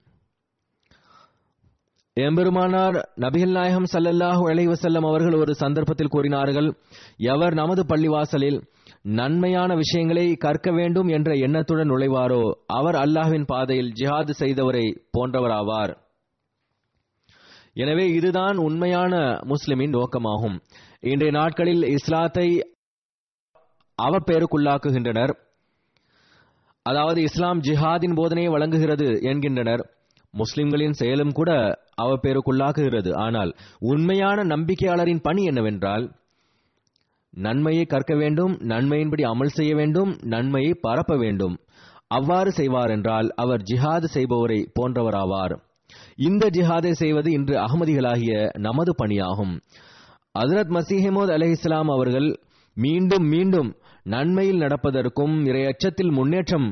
எம்பெருமானார் 2.16 2.96
நபிகள் 3.22 3.54
நாயகம் 3.56 3.88
சல்லல்லாஹு 3.92 4.44
அலைஹி 4.50 4.68
வஸல்லம் 4.70 5.06
அவர்கள் 5.08 5.34
ஒரு 5.40 5.52
சந்தர்ப்பத்தில் 5.62 6.10
கூறினார்கள் 6.14 6.68
எவர் 7.32 7.54
நமது 7.54 7.82
பள்ளிவாசலில் 7.90 8.56
நன்மையான 9.18 9.70
விஷயங்களை 9.80 10.24
கற்க 10.44 10.70
வேண்டும் 10.78 11.08
என்ற 11.16 11.30
எண்ணத்துடன் 11.46 11.90
நுழைவாரோ 11.90 12.40
அவர் 12.76 12.96
அல்லாஹ்வின் 13.02 13.46
பாதையில் 13.50 13.90
ஜிஹாது 13.98 14.34
செய்தவரை 14.40 14.84
போன்றவராவார். 15.16 15.92
எனவே 17.82 18.06
இதுதான் 18.18 18.56
உண்மையான 18.66 19.14
முஸ்லிமின் 19.52 19.94
நோக்கமாகும். 19.96 20.56
இன்றைய 21.12 21.32
நாட்களில் 21.38 21.84
இஸ்லாத்தை 21.96 22.46
அவப்பெயருக்குள்ளாக்குகின்றனர் 23.98 25.34
அதாவது 26.86 27.20
இஸ்லாம் 27.28 27.60
ஜிஹாதின் 27.68 28.16
போதனையை 28.20 28.50
வழங்குகிறது 28.56 29.08
என்கின்றனர். 29.32 29.84
முஸ்லிம்களின் 30.36 30.98
செயலும் 31.00 31.32
கூட 31.32 31.50
அவப்பேருக்குள்ளாகுகிறது. 32.02 33.10
ஆனால் 33.16 33.50
உண்மையான 33.78 34.44
நம்பிக்கையாளரின் 34.44 35.22
பணி 35.22 35.44
என்னவென்றால் 35.44 36.06
நன்மையை 37.34 37.84
கற்க 37.84 38.12
வேண்டும் 38.14 38.52
நன்மையின்படி 38.72 39.24
அமல் 39.32 39.56
செய்ய 39.58 39.72
வேண்டும் 39.74 40.12
நன்மையை 40.24 40.72
பரப்ப 40.80 41.16
வேண்டும். 41.16 41.56
அவ்வாறு 42.08 42.50
செய்வார் 42.52 42.90
என்றால் 42.90 43.28
அவர் 43.36 43.62
ஜிஹாது 43.62 44.08
செய்பவரை 44.14 44.58
போன்றவராவார். 44.76 45.54
இந்த 46.16 46.44
ஜிஹாதை 46.46 46.92
செய்வது 46.92 47.30
இன்று 47.32 47.54
அகமதிகளாகிய 47.56 48.34
நமது 48.58 48.92
பணியாகும். 49.02 49.54
அசரத் 50.38 50.72
மசிஹமோத் 50.76 51.32
அலி 51.32 51.48
இஸ்லாம் 51.50 51.88
அவர்கள் 51.88 52.28
மீண்டும் 52.76 53.26
மீண்டும் 53.28 53.70
நன்மையில் 54.04 54.58
நடப்பதற்கும் 54.58 55.34
இரையச்சத்தில் 55.44 56.12
முன்னேற்றம் 56.12 56.68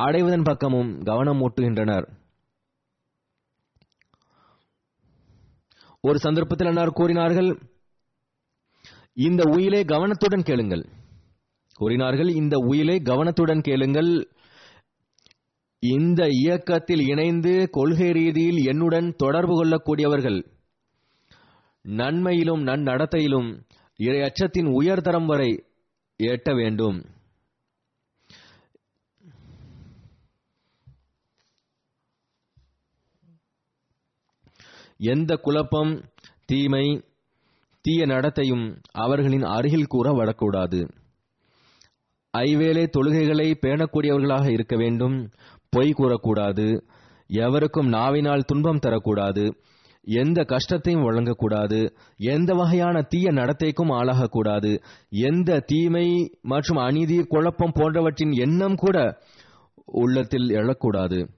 அடைவதன் 0.00 0.44
பக்கமும் 0.44 0.90
கவனம் 1.02 1.40
ஊட்டுகின்றனர். 1.40 2.06
ஒரு 6.04 6.18
சந்தர்ப்பத்தில் 6.18 6.68
அன்னார் 6.68 6.98
கூறினார்கள் 6.98 7.50
இந்த 9.26 9.42
உயிலை 9.50 9.84
கவனத்துடன் 9.84 10.42
கேளுங்கள். 10.42 10.84
கூறினார்கள் 11.74 12.28
இந்த 12.28 12.56
உயிலை 12.58 13.00
கவனத்துடன் 13.00 13.60
கேளுங்கள். 13.60 14.10
இந்த 15.82 16.28
இயக்கத்தில் 16.28 17.02
இணைந்து 17.08 17.52
கொள்கை 17.70 18.08
ரீதியில் 18.10 18.60
என்னுடன் 18.64 19.08
தொடர்பு 19.16 19.54
கொள்ளக்கூடியவர்கள் 19.56 20.38
நன்மையிலும் 21.84 22.62
நன்னடத்தையிலும் 22.66 23.48
இறை 23.96 24.20
அச்சத்தின் 24.20 24.68
உயர்தரம் 24.80 25.26
வரை 25.26 25.50
எட்ட 26.20 26.54
வேண்டும். 26.54 26.98
எந்த 35.02 35.36
குழப்பம் 35.36 36.04
தீமை 36.44 37.04
தீய 37.80 38.06
நடத்தையும் 38.06 38.82
அவர்களின் 38.92 39.42
அருகில் 39.42 39.86
கூற 39.86 40.12
வரக்கூடாது 40.12 40.86
ஐவேளை 42.38 42.86
தொழுகைகளை 42.96 43.54
பேணக்கூடியவர்களாக 43.60 44.50
இருக்க 44.50 44.76
வேண்டும். 44.76 45.30
பொய் 45.68 45.94
கூறக்கூடாது. 45.96 46.80
எவருக்கும் 47.26 47.88
நாவினால் 47.88 48.44
துன்பம் 48.44 48.78
தரக்கூடாது. 48.78 49.52
எந்த 50.02 50.44
கஷ்டத்தையும் 50.44 51.02
வழங்கக்கூடாது. 51.02 51.94
எந்த 52.16 52.54
வகையான 52.54 53.02
தீய 53.02 53.32
நடத்தைக்கும் 53.32 53.90
ஆளாகக்கூடாது. 53.90 54.82
எந்த 55.08 55.60
தீமை 55.66 56.38
மற்றும் 56.42 56.76
அநீதி 56.76 57.22
குழப்பம் 57.22 57.72
போன்றவற்றின் 57.74 58.32
எண்ணம் 58.32 58.74
கூட 58.74 59.18
உள்ளத்தில் 59.84 60.48
எழக்கூடாது. 60.48 61.28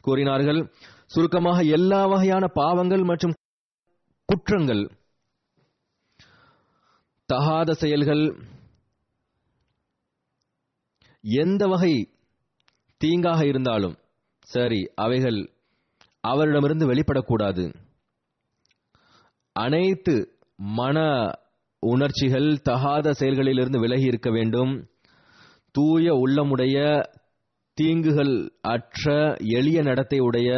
கூறினார்கள் 0.00 0.72
சுருக்கமாக 1.14 1.60
எல்லா 1.76 2.00
வகையான 2.06 2.44
பாவங்கள் 2.60 3.02
மற்றும் 3.02 3.36
குற்றங்கள் 4.28 4.82
தகாத 7.28 7.70
செயல்கள் 7.74 8.24
எந்த 11.24 11.62
வகை 11.66 11.94
தீங்காக 13.00 13.40
இருந்தாலும் 13.46 13.96
சரி 14.48 14.80
அவைகள் 14.94 15.38
அவரிடமிருந்து 16.24 16.86
வெளிப்படக்கூடாது. 16.90 17.64
அனைத்து 19.56 20.14
மன 20.78 20.98
உணர்ச்சிகள் 21.82 22.48
தகாத 22.62 23.14
செயல்களிலிருந்து 23.20 23.78
விலகி 23.80 24.06
இருக்க 24.06 24.30
வேண்டும். 24.30 24.72
தூய 25.74 26.14
உள்ளமுடைய 26.14 26.76
தீங்குகள் 27.78 28.34
அற்ற 28.72 29.12
எளிய 29.58 29.78
நடத்தை 29.82 30.18
உடைய 30.18 30.48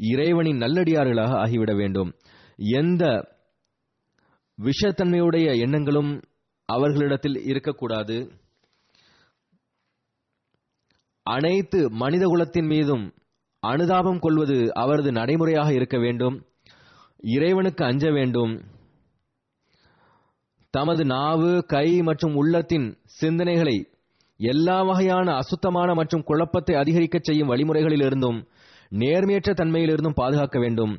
இறைவனின் 0.00 0.56
நல்லடியார்களாக 0.56 1.32
ஆகிவிட 1.44 1.76
வேண்டும். 1.76 2.10
எந்த 2.56 3.04
விஷத்தன்மையுடைய 4.58 5.58
எண்ணங்களும் 5.58 6.22
அவர்களிடத்தில் 6.68 7.38
இருக்கக்கூடாது. 7.44 8.16
அனைத்து 11.22 11.90
மனித 11.90 12.24
குலத்தின் 12.26 12.66
மீதும் 12.66 13.12
அனுதாபம் 13.62 14.18
கொள்வது 14.18 14.74
அவரது 14.74 15.12
நடைமுறையாக 15.12 15.72
இருக்க 15.72 15.98
வேண்டும். 15.98 16.36
இறைவனுக்கு 17.22 17.84
அஞ்ச 17.84 18.10
வேண்டும். 18.10 18.52
தமது 20.70 21.04
நாவு 21.04 21.64
கை 21.66 22.02
மற்றும் 22.02 22.34
உள்ளத்தின் 22.34 22.96
சிந்தனைகளை 23.20 23.76
எல்லா 24.40 24.82
வகையான 24.82 25.34
அசுத்தமான 25.34 25.94
மற்றும் 25.94 26.22
குழப்பத்தை 26.22 26.76
அதிகரிக்கச் 26.76 27.24
செய்யும் 27.24 27.50
வழிமுறைகளிலிருந்தும் 27.50 28.38
நேர்மையற்ற 28.90 29.52
தன்மையிலிருந்தும் 29.52 30.14
பாதுகாக்க 30.14 30.58
வேண்டும். 30.58 30.92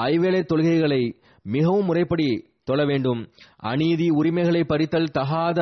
ஐவேளை 0.00 0.42
தொழுகைகளை 0.44 1.02
மிகவும் 1.42 1.84
முறைப்படி 1.84 2.50
தொழ 2.64 2.84
வேண்டும். 2.84 3.30
அநீதி 3.56 4.10
உரிமைகளை 4.10 4.64
பறித்தல் 4.64 5.10
தகாத 5.12 5.60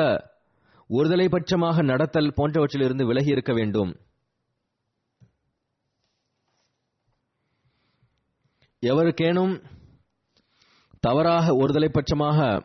ஒருதலை 0.91 1.26
பட்சமாக 1.28 1.83
நடத்தல் 1.85 2.33
போன்றவற்றிலிருந்து 2.37 3.07
விலகி 3.07 3.31
இருக்க 3.31 3.53
வேண்டும். 3.53 3.97
எவருக்கேனும் 8.83 9.62
தவறாக 11.01 11.55
ஒருதலை 11.55 11.89
பட்சமாக 11.89 12.64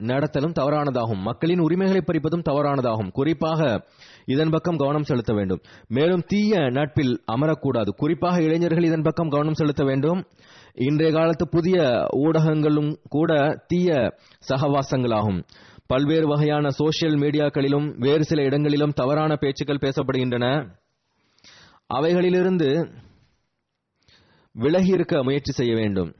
நடத்தலும் 0.00 0.52
தவறானதாகும். 0.52 1.20
மக்களின் 1.20 1.58
உரிமைகளை 1.58 2.02
பறிப்பதும் 2.06 2.42
தவறானதாகும். 2.50 3.10
குறிப்பாக 3.10 3.86
இதன் 4.24 4.50
பக்கம் 4.50 4.76
கவனம் 4.76 5.02
செலுத்த 5.02 5.34
வேண்டும். 5.34 5.60
மேலும் 5.88 6.22
தீய 6.26 6.70
நட்பில் 6.70 7.22
அமரக்கூடாது. 7.32 7.88
குறிப்பாக 7.88 8.42
இளைஞர்கள் 8.42 8.84
இதன் 8.84 9.02
பக்கம் 9.02 9.28
கவனம் 9.28 9.54
செலுத்த 9.54 9.84
வேண்டும். 9.84 10.26
இன்றைய 10.74 11.12
காலத்து 11.12 11.48
புதிய 11.48 12.06
ஊடகங்களும் 12.12 12.96
கூட 13.08 13.62
தீய 13.66 14.14
சகவாசங்களாகும். 14.48 15.44
பல்வேறு 15.86 16.26
வகையான 16.26 16.68
சோசியல் 16.68 17.18
மீடியாக்களிலும் 17.18 17.94
வேறு 17.98 18.24
சில 18.24 18.42
இடங்களிலும் 18.42 18.90
தவறான 18.90 19.36
பேச்சுக்கள் 19.36 19.76
பேசப்படுகின்றன. 19.76 20.70
அவைகளிலிருந்து 21.94 22.98
விலகி 24.52 24.88
இருக்க 24.88 25.22
முயற்சி 25.22 25.52
செய்ய 25.52 25.74
வேண்டும். 25.74 26.14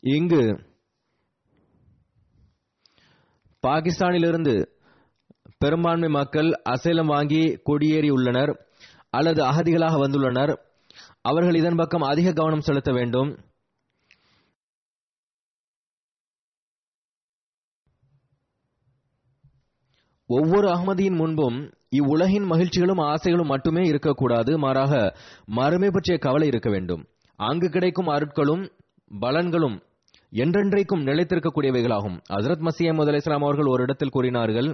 இங்கு 0.00 0.65
பாகிஸ்தானிலிருந்து 3.66 4.54
பெரும்பான்மை 5.58 6.08
மக்கள் 6.08 6.48
அசைலம் 6.70 7.06
வாங்கி 7.06 7.42
குடியேறியுள்ளனர் 7.66 8.52
அல்லது 9.10 9.42
அகதிகளாக 9.44 9.94
வந்துள்ளனர். 10.06 10.52
அவர்கள் 11.22 11.54
இதன் 11.54 11.76
பக்கம் 11.76 12.00
அதிக 12.00 12.32
கவனம் 12.32 12.60
செலுத்த 12.60 12.92
வேண்டும். 12.92 13.30
ஒவ்வொரு 20.26 20.68
அகமதியின் 20.68 21.16
முன்பும் 21.16 21.58
இவ்வுலகின் 21.88 22.46
மகிழ்ச்சிகளும் 22.50 23.00
ஆசைகளும் 23.00 23.46
மட்டுமே 23.46 23.82
இருக்கக்கூடாது. 23.86 24.58
மாறாக 24.58 24.92
மறுமை 25.46 25.90
பற்றிய 25.90 26.18
கவலை 26.18 26.46
இருக்க 26.46 26.70
வேண்டும். 26.70 27.02
அங்கு 27.36 27.68
கிடைக்கும் 27.68 28.06
அருட்களும் 28.06 28.64
பலன்களும் 29.20 29.76
என்றென்றைக்கும் 30.42 31.04
நிலைத்திருக்கக்கூடியவைகளாகும். 31.08 32.16
ஹசரத் 32.34 32.64
மசீம் 32.66 32.98
முதல் 33.00 33.18
இஸ்லாம் 33.20 33.46
அவர்கள் 33.46 33.72
ஒரு 33.74 33.82
இடத்தில் 33.82 34.14
கூறினார்கள் 34.16 34.68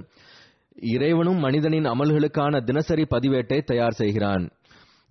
இறைவனும் 0.93 1.39
மனிதனின் 1.39 1.87
அமல்களுக்கான 1.93 2.61
தினசரி 2.63 3.03
பதிவேட்டை 3.13 3.59
தயார் 3.63 3.99
செய்கிறான். 4.01 4.45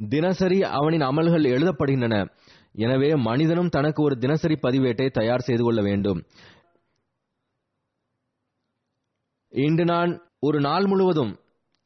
தினசரி 0.08 0.58
அவனின் 0.78 1.04
அமல்கள் 1.10 1.44
எழுதப்படுகின்றன. 1.54 2.16
எனவே 2.84 3.10
மனிதனும் 3.28 3.68
தனக்கு 3.68 4.00
ஒரு 4.02 4.14
தினசரி 4.18 4.56
பதிவேட்டை 4.62 5.06
தயார் 5.10 5.46
செய்து 5.48 5.62
கொள்ள 5.62 5.80
வேண்டும். 5.82 6.20
இன்று 9.52 9.84
நான் 9.84 10.12
ஒரு 10.40 10.58
நாள் 10.60 10.86
முழுவதும் 10.86 11.32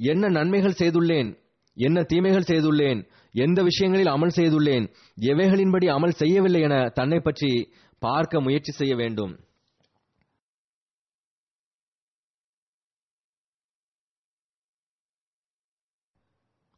என்ன 0.00 0.28
நன்மைகள் 0.28 0.78
செய்துள்ளேன் 0.80 1.30
என்ன 1.76 2.02
தீமைகள் 2.02 2.48
செய்துள்ளேன் 2.50 3.00
எந்த 3.34 3.60
விஷயங்களில் 3.62 4.10
அமல் 4.12 4.36
செய்துள்ளேன் 4.36 4.84
எவைகளின்படி 5.30 5.86
அமல் 5.96 6.18
செய்யவில்லை 6.20 6.60
என 6.60 6.76
தன்னை 6.98 7.18
பற்றி 7.20 7.50
பார்க்க 7.99 8.40
முயற்சி 8.40 8.72
செய்ய 8.72 8.97
வேண்டும். 8.97 9.34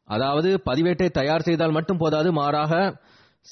அதாவது 0.07 0.61
பதிவேட்டை 0.65 1.09
தயார் 1.09 1.41
செய்தால் 1.41 1.71
மட்டும் 1.71 1.97
போதாது 1.97 2.31
மாறாக 2.31 3.01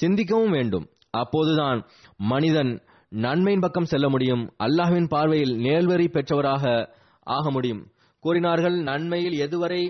சிந்திக்கவும் 0.01 0.49
வேண்டும். 0.49 0.85
அப்போதுதான் 1.09 1.79
மனிதன் 2.17 2.71
நன்மையின் 3.09 3.59
பக்கம் 3.59 3.85
செல்ல 3.85 4.09
முடியும். 4.09 4.53
அல்லாஹ்வின் 4.59 5.07
பார்வையில் 5.07 5.53
நேல்வரி 5.57 6.07
பெற்றவராக 6.07 6.93
ஆக 7.23 7.51
முடியும். 7.51 7.91
கூறினார்கள் 8.19 8.77
நன்மையில் 8.81 9.37
எதுவரை 9.47 9.81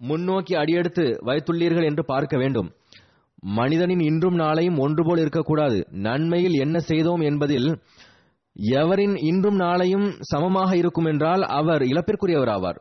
முன்னோக்கி 0.00 0.54
அடியெடுத்து 0.54 1.04
வைத்துள்ளீர்கள் 1.24 1.84
என்று 1.84 2.04
பார்க்க 2.04 2.36
வேண்டும். 2.36 2.70
மனிதனின் 3.42 4.00
இன்றும் 4.00 4.38
நாளையும் 4.38 4.78
ஒன்று 4.78 5.04
போல் 5.04 5.18
இருக்கக்கூடாது. 5.18 5.86
நன்மையில் 5.90 6.52
என்ன 6.52 6.78
செய்தோம் 6.78 7.20
என்பதில் 7.20 7.68
எவரின் 8.56 9.16
இன்றும் 9.16 9.58
நாளையும் 9.60 10.06
சமமாக 10.20 10.76
இருக்கும் 10.76 11.04
என்றால் 11.04 11.42
அவர் 11.42 11.82
இழப்பிற்குரியவராவார். 11.82 12.78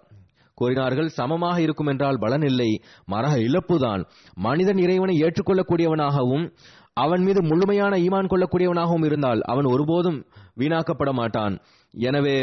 கூறினார்கள் 0.57 1.09
சமமாக 1.09 1.61
இருக்கும் 1.61 1.87
என்றால் 1.87 2.17
பலன் 2.19 2.41
இல்லை. 2.41 2.81
மரக 3.05 3.33
இழப்புதான். 3.37 4.01
மனிதன் 4.35 4.77
இறைவனை 4.77 5.15
ஏற்றுக்கொள்ளக்கூடியவனாகவும் 5.21 6.45
அவன் 6.93 7.23
மீது 7.23 7.41
முழுமையான 7.41 7.97
ஈமான் 7.97 8.31
கொள்ளக்கூடியவனாகவும் 8.31 9.05
இருந்தால் 9.05 9.41
அவன் 9.41 9.65
ஒருபோதும் 9.65 10.25
வீணாக்கப்பட 10.61 11.11
மாட்டான். 11.13 11.55
எனவே 11.93 12.37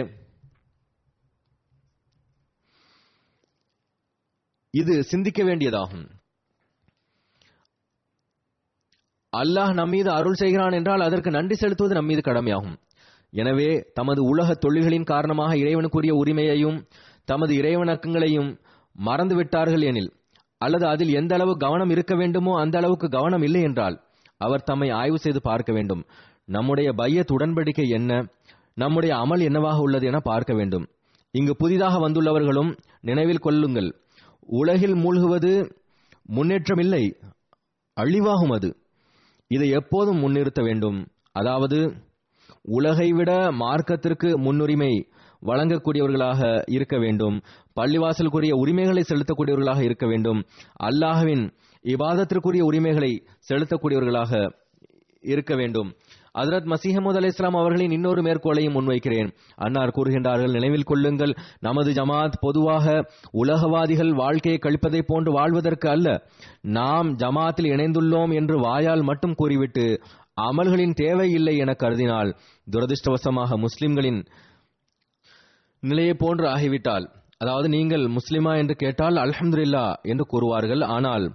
இது 4.70 5.02
சிந்திக்க 5.02 5.42
வேண்டியதாகும். 5.44 6.06
அல்லாஹ் 9.37 9.72
நம்மீது 9.72 10.11
அருள் 10.11 10.35
செய்கிறான் 10.35 10.72
என்றால் 10.72 11.01
அதற்கு 11.01 11.31
நன்றி 11.31 11.55
செலுத்துவது 11.55 11.95
நம்மீது 11.95 12.20
கடமையாகும். 12.20 12.76
எனவே 13.31 13.91
தமது 13.95 14.24
உலக 14.24 14.55
தொழில்களின் 14.55 15.03
காரணமாக 15.03 15.57
இறைவனுக்குரிய 15.57 16.14
உரிமையையும் 16.14 16.87
தமது 17.24 17.55
இறைவணக்கங்களையும் 17.55 18.59
மறந்துவிட்டார்கள் 19.07 19.81
எனில் 19.81 20.12
அல்லது 20.59 20.87
அதில் 20.87 21.12
எந்த 21.12 21.35
அளவு 21.35 21.57
கவனம் 21.57 21.91
இருக்க 21.91 22.14
வேண்டுமோ 22.14 22.61
அந்த 22.61 22.79
அளவுக்கு 22.79 23.09
கவனம் 23.09 23.43
இல்லை 23.43 23.62
என்றால் 23.62 24.01
அவர் 24.37 24.62
தம்மை 24.62 24.91
ஆய்வு 24.91 25.18
செய்து 25.18 25.41
பார்க்க 25.41 25.72
வேண்டும். 25.72 26.07
நம்முடைய 26.45 26.93
பையத் 26.93 27.31
உடன்படிக்கை 27.31 27.89
என்ன? 27.89 28.26
நம்முடைய 28.74 29.16
அமல் 29.16 29.43
என்னவாக 29.43 29.79
உள்ளது 29.79 30.07
என 30.07 30.18
பார்க்க 30.20 30.55
வேண்டும். 30.55 30.89
இங்கு 31.31 31.57
புதிதாக 31.57 32.09
வந்துள்ளவர்களும் 32.09 32.79
நினைவில் 33.01 33.39
கொள்ளுங்கள். 33.39 33.91
உலகில் 34.41 34.95
மூழ்குவது 34.95 35.70
முன்னேற்றமில்லை 36.33 37.12
அழிவாகும் 37.97 38.53
அது. 38.53 38.78
இதை 39.51 39.68
எப்போதும் 39.70 40.18
முன்னிறுத்த 40.18 40.62
வேண்டும். 40.62 40.99
அதாவது 41.32 41.78
உலகை 42.62 43.12
விட 43.12 43.30
மார்க்கத்திற்கு 43.53 44.38
முன்னுரிமை 44.38 44.92
வழங்கக்கூடியவர்களாக 45.42 46.40
இருக்க 46.68 46.99
வேண்டும். 46.99 47.36
பள்ளிவாசலுக்குரிய 47.80 48.55
உரிமைகளை 48.55 49.03
செலுத்தக்கூடியவர்களாக 49.09 49.82
இருக்க 49.82 50.07
வேண்டும். 50.07 50.40
அல்லாஹவின் 50.82 51.44
இவாதத்திற்குரிய 51.84 52.62
உரிமைகளை 52.62 53.12
செலுத்தக்கூடியவர்களாக 53.49 54.32
இருக்க 55.22 55.55
வேண்டும். 55.57 55.88
அதரத் 56.41 56.68
மசீஹமது 56.72 57.18
அலி 57.20 57.26
இஸ்லாம் 57.26 57.55
அவர்களின் 57.55 57.91
இன்னொரு 57.91 58.22
மேற்கோளையும் 58.22 58.76
முன்வைக்கிறேன். 58.76 59.30
அன்னார் 59.57 59.95
கூறுகின்றார்கள் 59.97 60.51
நினைவில் 60.51 60.89
கொள்ளுங்கள் 60.91 61.32
நமது 61.61 61.93
ஜமாத் 61.93 62.39
பொதுவாக 62.41 62.86
உலகவாதிகள் 63.32 64.12
வாழ்க்கையை 64.12 64.59
கழிப்பதைப் 64.62 65.09
போன்று 65.09 65.32
வாழ்வதற்கு 65.32 65.89
அல்ல. 65.89 66.09
நாம் 66.78 67.11
ஜமாத்தில் 67.16 67.70
இணைந்துள்ளோம் 67.74 68.34
என்று 68.34 68.57
வாயால் 68.61 69.03
மட்டும் 69.03 69.34
கூறிவிட்டு 69.34 69.86
அமல்களின் 70.41 70.95
தேவை 70.95 71.30
இல்லை 71.30 71.57
என 71.57 71.70
கருதினால் 71.78 72.30
துரதிருஷ்டவசமாக 72.66 73.57
முஸ்லிம்களின் 73.57 74.20
நிலையை 75.82 76.14
போன்று 76.14 76.47
ஆகிவிட்டால் 76.49 77.07
அதாவது 77.39 77.68
நீங்கள் 77.68 78.05
முஸ்லிமா 78.09 78.53
என்று 78.57 78.74
கேட்டால் 78.74 79.14
அல்ஹம்துலில்லா 79.14 79.84
என்று 80.03 80.24
கூறுவார்கள் 80.24 80.84
ஆனால் 80.84 81.26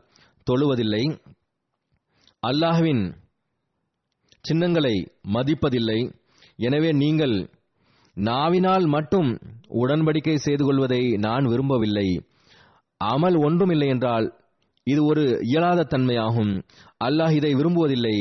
தொழுவதில்லை. 0.47 1.03
அல்லாஹ்வின் 2.43 3.03
சின்னங்களை 4.45 4.95
மதிப்பதில்லை. 5.35 5.99
எனவே 6.59 6.89
நீங்கள் 7.01 7.35
நாவினால் 8.17 8.85
மட்டும் 8.85 9.29
உடன்படிக்கை 9.81 10.35
செய்து 10.35 10.63
கொள்வதை 10.65 11.01
நான் 11.17 11.45
விரும்பவில்லை. 11.45 12.07
அமல் 13.01 13.37
ஒன்றுமில்லை 13.47 13.87
என்றால் 13.87 14.27
இது 14.87 15.01
ஒரு 15.05 15.23
இயலாத 15.49 15.87
தன்மையாகும். 15.93 16.51
அல்லாஹ் 17.05 17.33
இதை 17.39 17.51
விரும்புவதில்லை. 17.55 18.15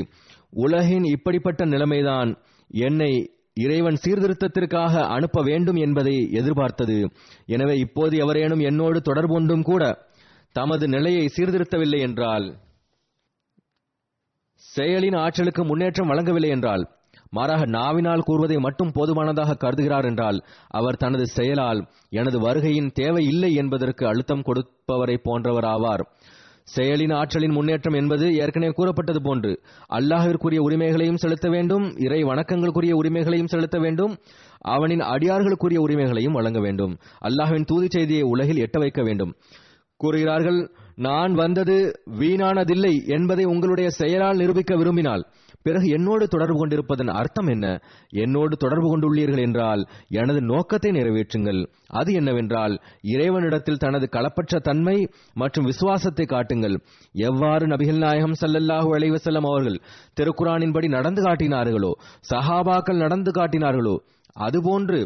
உலகின் 0.64 1.06
இப்படிப்பட்ட 1.16 1.62
நிலைமைதான் 1.64 2.30
என்னை 2.70 3.12
இறைவன் 3.56 3.98
சீர்திருத்தத்திற்காக 4.04 5.02
அனுப்ப 5.16 5.38
வேண்டும் 5.42 5.78
என்பதை 5.86 6.16
எதிர்பார்த்தது. 6.40 6.98
எனவே 7.46 7.74
இப்போது 7.86 8.14
எவரேனும் 8.16 8.62
என்னோடு 8.70 9.00
தொடர்பு 9.00 9.56
கூட 9.70 9.84
தமது 10.56 10.84
நிலையை 10.88 11.24
சீர்திருத்தவில்லை 11.36 12.00
என்றால் 12.00 12.46
செயலின் 14.74 15.16
ஆற்றலுக்கு 15.16 15.64
முன்னேற்றம் 15.64 16.08
வழங்கவில்லை 16.08 16.48
என்றால் 16.48 16.84
மாறாக 17.30 17.66
நாவினால் 17.66 18.24
கூறுவதை 18.24 18.56
மட்டும் 18.58 18.92
போதுமானதாக 18.92 19.54
கருதுகிறார் 19.54 20.04
என்றால் 20.04 20.38
அவர் 20.68 20.96
தனது 20.96 21.26
செயலால் 21.26 21.80
எனது 22.10 22.38
வருகையின் 22.40 22.90
தேவை 22.92 23.24
இல்லை 23.24 23.54
என்பதற்கு 23.54 24.06
அழுத்தம் 24.06 24.42
கொடுப்பவரை 24.42 25.16
போன்றவர் 25.22 25.64
ஆவார். 25.64 26.02
செயலின் 26.76 27.14
ஆற்றலின் 27.14 27.52
முன்னேற்றம் 27.52 27.92
என்பது 27.92 28.36
ஏற்கனவே 28.36 28.72
கூறப்பட்டது 28.72 29.22
போன்று 29.22 29.52
அல்லாஹிற்குரிய 29.90 30.58
உரிமைகளையும் 30.58 31.16
செலுத்த 31.16 31.48
வேண்டும் 31.48 31.96
இறை 31.96 32.24
வணக்கங்களுக்குரிய 32.24 32.92
உரிமைகளையும் 32.92 33.46
செலுத்த 33.46 33.78
வேண்டும் 33.78 34.18
அவனின் 34.74 35.00
அடியார்களுக்குரிய 35.00 35.78
உரிமைகளையும் 35.78 36.32
வழங்க 36.32 36.60
வேண்டும் 36.60 36.98
அல்லாஹின் 37.24 37.64
தூதி 37.64 37.86
செய்தியை 37.90 38.22
உலகில் 38.22 38.56
எட்ட 38.56 38.78
வைக்க 38.78 39.02
வேண்டும். 39.02 39.34
கூறுகிறார்கள் 39.96 40.60
நான் 41.04 41.32
வந்தது 41.42 41.76
வீணானதில்லை 42.20 42.94
என்பதை 43.16 43.44
உங்களுடைய 43.52 43.88
செயலால் 44.00 44.40
நிரூபிக்க 44.42 44.72
விரும்பினால் 44.80 45.24
பிறகு 45.66 45.86
என்னோடு 45.96 46.24
தொடர்பு 46.32 46.56
கொண்டிருப்பதன் 46.60 47.10
அர்த்தம் 47.18 47.48
என்ன? 47.54 47.66
என்னோடு 48.22 48.54
தொடர்பு 48.56 48.86
கொண்டுள்ளீர்கள் 48.88 49.42
என்றால் 49.44 49.82
எனது 50.20 50.40
நோக்கத்தை 50.50 50.90
நிறைவேற்றுங்கள். 50.96 51.60
அது 51.98 52.10
என்னவென்றால் 52.20 52.74
இறைவனிடத்தில் 53.14 53.80
தனது 53.84 54.06
களப்பற்ற 54.16 54.60
தன்மை 54.68 54.96
மற்றும் 55.42 55.68
விசுவாசத்தை 55.70 56.26
காட்டுங்கள். 56.26 56.76
எவ்வாறு 57.28 57.66
நபிகள் 57.72 58.02
நாயகம் 58.06 58.36
சல்லல்லாஹு 58.42 58.90
அலைவசல்லம் 58.98 59.48
அவர்கள் 59.50 59.78
திருக்குறானின்படி 60.20 60.90
நடந்து 60.96 61.22
காட்டினார்களோ 61.28 61.92
சஹாபாக்கள் 62.32 63.02
நடந்து 63.04 63.32
காட்டினார்களோ 63.38 63.94
அதுபோன்று 64.36 65.00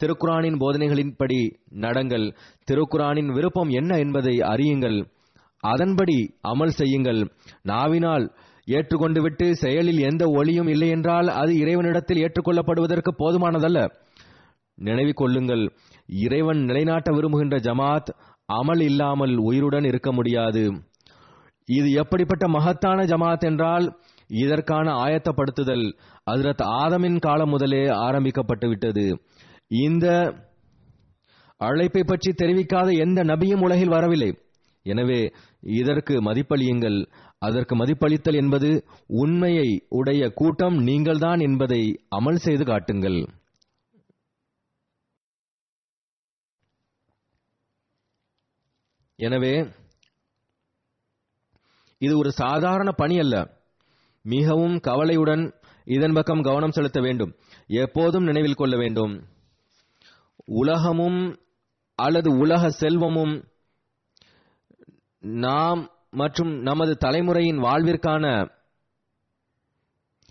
திருக்குறானின் 0.00 0.60
போதனைகளின்படி 0.62 1.40
நடங்கள். 1.84 2.28
திருக்குறானின் 2.68 3.32
விருப்பம் 3.36 3.72
என்ன 3.80 3.98
என்பதை 4.04 4.36
அறியுங்கள். 4.52 5.00
அதன்படி 5.62 6.16
அமல் 6.48 6.76
செய்யுங்கள். 6.80 7.20
நாவினால் 7.62 8.24
ஏற்றுக்கொண்டு 8.64 9.20
விட்டு 9.22 9.46
செயலில் 9.56 10.00
எந்த 10.00 10.24
ஒளியும் 10.28 10.66
இல்லை 10.66 10.88
என்றால் 10.88 11.28
அது 11.28 11.52
இறைவனிடத்தில் 11.56 12.20
ஏற்றுக்கொள்ளப்படுவதற்கு 12.22 13.12
போதுமானதல்ல. 13.18 13.80
நினைவு 14.78 15.12
கொள்ளுங்கள். 15.12 15.64
இறைவன் 16.06 16.60
நிலைநாட்ட 16.64 17.14
விரும்புகின்ற 17.14 17.56
ஜமாத் 17.58 18.10
அமல் 18.52 18.82
இல்லாமல் 18.82 19.34
உயிருடன் 19.36 19.84
இருக்க 19.84 20.12
முடியாது. 20.12 20.64
இது 21.68 21.92
எப்படிப்பட்ட 21.92 22.48
மகத்தான 22.48 23.04
ஜமாத் 23.04 23.44
என்றால் 23.50 23.86
இதற்கான 24.26 24.92
ஆயத்தப்படுத்துதல் 25.04 25.86
அதிரத் 26.30 26.64
ஆதமின் 26.80 27.18
காலம் 27.18 27.48
முதலே 27.48 27.82
ஆரம்பிக்கப்பட்டு 27.88 28.68
விட்டது 28.68 29.06
இந்த 29.68 30.06
அழைப்பை 31.60 32.02
பற்றி 32.04 32.30
தெரிவிக்காத 32.32 32.88
எந்த 32.98 33.24
நபியும் 33.24 33.62
உலகில் 33.62 33.88
வரவில்லை. 33.88 34.30
எனவே 34.82 35.32
இதற்கு 35.60 36.14
மதிப்பளியுங்கள். 36.22 36.98
அதற்கு 37.38 37.74
மதிப்பளித்தல் 37.76 38.34
என்பது 38.34 38.68
உண்மையை 39.06 39.68
உடைய 39.88 40.28
கூட்டம் 40.30 40.76
நீங்கள்தான் 40.78 41.40
என்பதை 41.40 41.82
அமல் 42.16 42.42
செய்து 42.46 42.64
காட்டுங்கள். 42.64 43.20
எனவே 49.18 49.54
இது 51.98 52.18
ஒரு 52.18 52.30
சாதாரண 52.32 52.90
பணி 52.92 53.18
அல்ல. 53.18 53.36
மிகவும் 54.24 54.76
கவலையுடன் 54.78 55.44
இதன் 55.86 56.12
பக்கம் 56.12 56.42
கவனம் 56.42 56.70
செலுத்த 56.70 57.00
வேண்டும். 57.00 57.32
எப்போதும் 57.66 58.24
நினைவில் 58.24 58.54
கொள்ள 58.54 58.76
வேண்டும். 58.76 59.14
உலகமும் 60.44 61.20
அல்லது 61.98 62.28
உலக 62.36 62.70
செல்வமும் 62.70 63.34
நாம் 65.22 65.88
மற்றும் 66.10 66.60
நமது 66.60 66.96
தலைமுறையின் 67.04 67.58
வாழ்விற்கான 67.58 68.50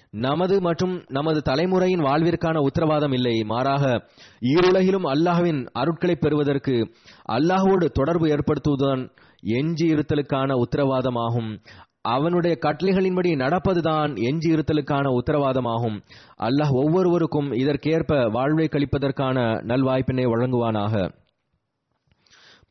நமது 0.09 0.61
மற்றும் 0.61 1.03
நமது 1.07 1.41
தலைமுறையின் 1.45 2.03
வாழ்விற்கான 2.03 2.57
உத்தரவாதம் 2.57 3.11
இல்லை. 3.11 3.43
மாறாக 3.43 4.07
ஈருலகிலும் 4.39 5.05
அல்லாஹ்வின் 5.13 5.67
அருட்களை 5.79 6.15
பெறுவதற்கு 6.15 6.95
அல்லாஹோடு 7.31 7.85
தொடர்பு 7.85 8.27
ஏற்படுத்துவதுதான் 8.27 9.09
எஞ்சி 9.41 9.93
இருத்தலுக்கான 9.93 10.61
உத்தரவாதமாகும். 10.61 11.63
அவனுடைய 12.01 12.57
கட்டளைகளின்படி 12.61 13.31
நடப்பதுதான் 13.35 14.21
எஞ்சி 14.21 14.53
இருத்தலுக்கான 14.53 15.13
உத்தரவாதமாகும். 15.21 16.03
அல்லாஹ் 16.37 16.71
ஒவ்வொருவருக்கும் 16.71 17.51
இதற்கேற்ப 17.51 18.29
வாழ்வை 18.31 18.67
கழிப்பதற்கான 18.71 19.37
நல்வாய்ப்பினை 19.63 20.25
வழங்குவானாக. 20.25 21.20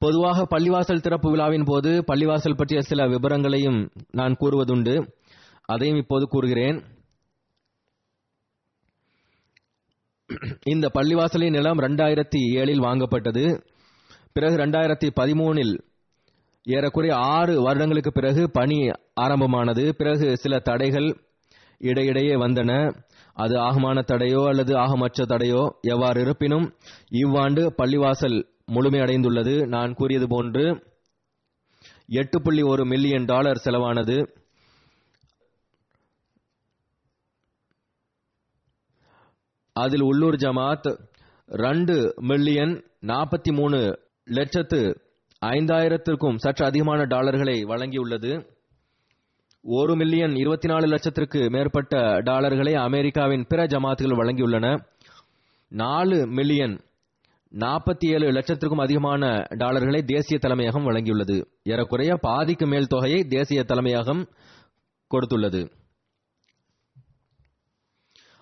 பொதுவாக 0.02 0.46
பள்ளிவாசல் 0.50 1.00
திறப்பு 1.00 1.30
விழாவின் 1.30 1.64
போது 1.64 2.04
பள்ளிவாசல் 2.06 2.56
பற்றிய 2.56 2.80
சில 2.80 3.06
விவரங்களையும் 3.06 3.90
நான் 4.10 4.36
கூறுவதுண்டு. 4.40 4.94
அதையும் 5.66 5.96
இப்போது 5.96 6.26
கூறுகிறேன். 6.28 6.78
இந்த 10.64 10.90
பள்ளிவாசலின் 10.94 11.50
நிலம் 11.50 11.78
ரெண்டாயிரத்தி 11.78 12.40
ஏழில் 12.60 12.84
வாங்கப்பட்டது. 12.84 13.44
பிறகு 14.32 14.56
ரெண்டாயிரத்தி 14.56 15.08
பதிமூனில் 15.20 15.74
ஏறக்குறைய 16.66 17.16
ஆறு 17.16 17.62
வருடங்களுக்கு 17.62 18.12
பிறகு 18.12 18.50
பணி 18.50 18.90
ஆரம்பமானது. 19.14 19.94
பிறகு 19.94 20.36
சில 20.36 20.58
தடைகள் 20.58 21.08
இடையிடையே 21.78 22.34
வந்தன. 22.34 22.72
அது 23.34 23.58
ஆகமான 23.58 24.04
தடையோ 24.06 24.46
அல்லது 24.48 24.72
ஆகமற்ற 24.74 25.26
தடையோ 25.26 25.62
எவ்வாறு 25.80 26.20
இருப்பினும் 26.20 26.66
இவ்வாண்டு 27.08 27.74
பள்ளிவாசல் 27.78 28.38
முழுமையடைந்துள்ளது. 28.70 29.66
நான் 29.66 29.94
கூறியது 29.94 30.26
போன்று 30.28 30.64
எட்டு 32.06 32.42
புள்ளி 32.42 32.62
ஒரு 32.62 32.84
மில்லியன் 32.84 33.24
டாலர் 33.24 33.62
செலவானது. 33.64 34.38
அதில் 39.72 40.02
உள்ளூர் 40.02 40.34
ஜமாத் 40.34 40.98
ரெண்டு 41.46 42.14
மில்லியன் 42.20 42.84
நாற்பத்தி 43.06 43.52
மூணு 43.52 43.98
லட்சத்து 44.24 45.00
ஐந்தாயிரத்திற்கும் 45.46 46.36
சற்று 46.36 46.64
அதிகமான 46.64 47.04
டாலர்களை 47.04 47.64
வழங்கியுள்ளது. 47.64 48.46
ஒரு 49.62 49.96
மில்லியன் 49.96 50.34
இருபத்தி 50.36 50.68
நாலு 50.68 50.86
லட்சத்திற்கு 50.86 51.50
மேற்பட்ட 51.50 52.20
டாலர்களை 52.20 52.74
அமெரிக்காவின் 52.74 53.46
பிற 53.48 53.66
ஜமாத்துகள் 53.66 54.20
வழங்கியுள்ளன. 54.20 54.84
நாலு 55.68 56.26
மில்லியன் 56.26 56.80
நாற்பத்தி 57.58 58.06
ஏழு 58.12 58.30
லட்சத்திற்கும் 58.30 58.80
அதிகமான 58.80 59.46
டாலர்களை 59.56 60.02
தேசிய 60.02 60.38
தலைமையகம் 60.38 60.86
வழங்கியுள்ளது. 60.86 61.36
ஏறக்குறைய 61.62 62.14
பாதிக்கு 62.16 62.66
மேல் 62.66 62.86
தொகையை 62.86 63.24
தேசிய 63.24 63.62
தலைமையகம் 63.62 64.28
கொடுத்துள்ளது. 65.10 65.70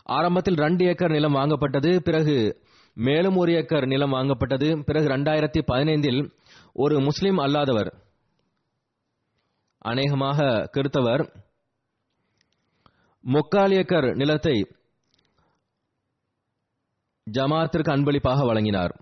ஆரம்பத்தில் 0.02 0.54
ரெண்டு 0.54 0.84
ஏக்கர் 0.84 1.10
நிலம் 1.10 1.34
வாங்கப்பட்டது 1.34 1.98
பிறகு 1.98 2.62
மேலும் 2.94 3.36
ஒரு 3.36 3.52
ஏக்கர் 3.52 3.86
நிலம் 3.86 4.12
வாங்கப்பட்டது. 4.12 4.82
பிறகு 4.84 5.08
ரெண்டாயிரத்தி 5.08 5.62
பதினைந்தில் 5.72 6.32
ஒரு 6.72 7.00
முஸ்லிம் 7.00 7.38
அல்லாதவர் 7.38 7.90
அநேகமாக 9.78 10.68
கிறித்தவர் 10.72 11.22
முக்கால் 13.20 13.72
ஏக்கர் 13.72 14.14
நிலத்தை 14.14 14.56
ஜமாத்திற்கு 17.30 17.90
அன்பளிப்பாக 17.90 18.44
வழங்கினார். 18.44 19.00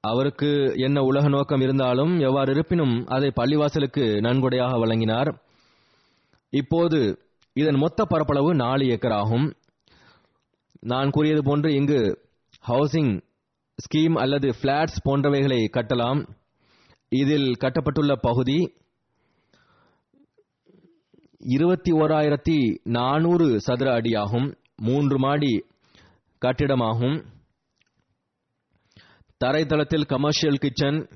அவருக்கு 0.00 0.72
என்ன 0.76 1.02
உலக 1.02 1.28
நோக்கம் 1.28 1.60
இருந்தாலும் 1.60 2.18
எவ்வாறு 2.18 2.52
இருப்பினும் 2.52 3.06
அதை 3.06 3.32
பள்ளிவாசலுக்கு 3.36 4.20
நன்கொடையாக 4.20 4.78
வழங்கினார். 4.78 5.42
இப்போது 6.50 7.18
இதன் 7.52 7.74
மொத்த 7.74 8.04
பரப்பளவு 8.04 8.54
நாலு 8.54 8.86
ஏக்கர் 8.86 9.12
ஆகும். 9.12 9.54
நான் 10.80 11.10
கூறியது 11.10 11.42
போன்று 11.42 11.74
இங்கு 11.74 12.28
ஹவுசிங் 12.68 13.20
ஸ்கீம் 13.78 14.12
அல்லது 14.12 14.54
பிளாட்ஸ் 14.62 15.02
போன்றவைகளை 15.04 15.68
கட்டலாம். 15.72 16.28
இதில் 17.08 17.52
கட்டப்பட்டுள்ள 17.60 18.16
பகுதி 18.20 18.74
இருபத்தி 21.38 21.92
ஓராயிரத்தி 21.92 22.80
நானூறு 22.82 23.60
சதுர 23.60 24.00
அடியாகும். 24.00 24.54
மூன்று 24.76 25.18
மாடி 25.18 25.64
கட்டிடமாகும். 26.46 27.24
தரைத்தளத்தில் 29.44 30.06
கமர்ஷியல் 30.06 30.56
கிச்சன் 30.56 31.08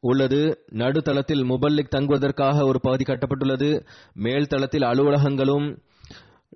உள்ளது. 0.00 0.64
நடுத்தளத்தில் 0.70 1.44
முபல்லிக் 1.44 1.88
தங்குவதற்காக 1.88 2.66
ஒரு 2.66 2.80
பகுதி 2.80 3.04
கட்டப்பட்டுள்ளது. 3.04 3.86
மேல் 4.12 4.46
தளத்தில் 4.46 4.82
அலுவலகங்களும் 4.82 5.78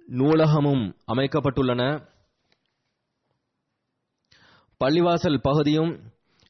நூலகமும் 0.09 0.95
அமைக்கப்பட்டுள்ளன. 1.12 2.09
பள்ளிவாசல் 4.85 5.39
பகுதியும் 5.43 6.01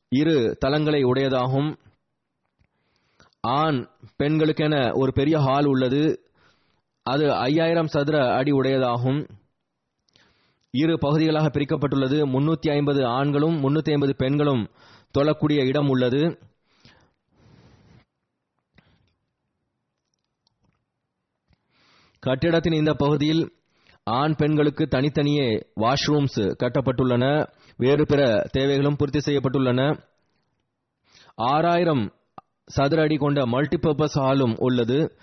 இரு 0.09 0.57
தளங்களை 0.61 1.05
உடையதாகும். 1.05 1.77
ஆண் 3.41 3.89
பெண்களுக்கென 4.17 4.93
ஒரு 4.95 5.13
பெரிய 5.13 5.39
ஹால் 5.39 5.65
உள்ளது. 5.65 6.31
அது 7.03 7.33
ஐயாயிரம் 7.33 7.87
சதுர 7.87 8.35
அடி 8.35 8.51
உடையதாகும். 8.51 9.40
இரு 10.73 10.99
பகுதிகளாக 10.99 11.49
பிரிக்கப்பட்டுள்ளது. 11.49 12.19
முன்னூத்தி 12.27 12.71
ஐம்பது 12.71 13.07
ஆண்களும் 13.07 13.57
முன்னூத்தி 13.63 13.91
ஐம்பது 13.91 14.17
பெண்களும் 14.17 14.71
தொழக்கூடிய 15.19 15.67
இடம் 15.67 15.89
உள்ளது. 15.89 16.39
கட்டிடத்தின் 22.19 22.73
இந்த 22.73 22.95
பகுதியில் 22.95 23.53
ஆண் 24.05 24.35
பெண்களுக்கு 24.35 24.87
தனித்தனியே 24.87 25.67
வாஷ்ரூம்ஸ் 25.81 26.55
கட்டப்பட்டுள்ளன. 26.63 27.49
வேறு 27.77 28.07
பிற 28.07 28.47
தேவைகளும் 28.51 28.97
பூர்த்தி 28.97 29.19
செய்யப்பட்டுள்ளன. 29.19 29.99
ஆறாயிரம் 31.35 32.13
சதுர 32.65 33.03
அடி 33.03 33.17
கொண்ட 33.17 33.47
மல்டிபர்பஸ் 33.47 34.19
ஹாலும் 34.19 34.55
உள்ளது. 34.57 35.17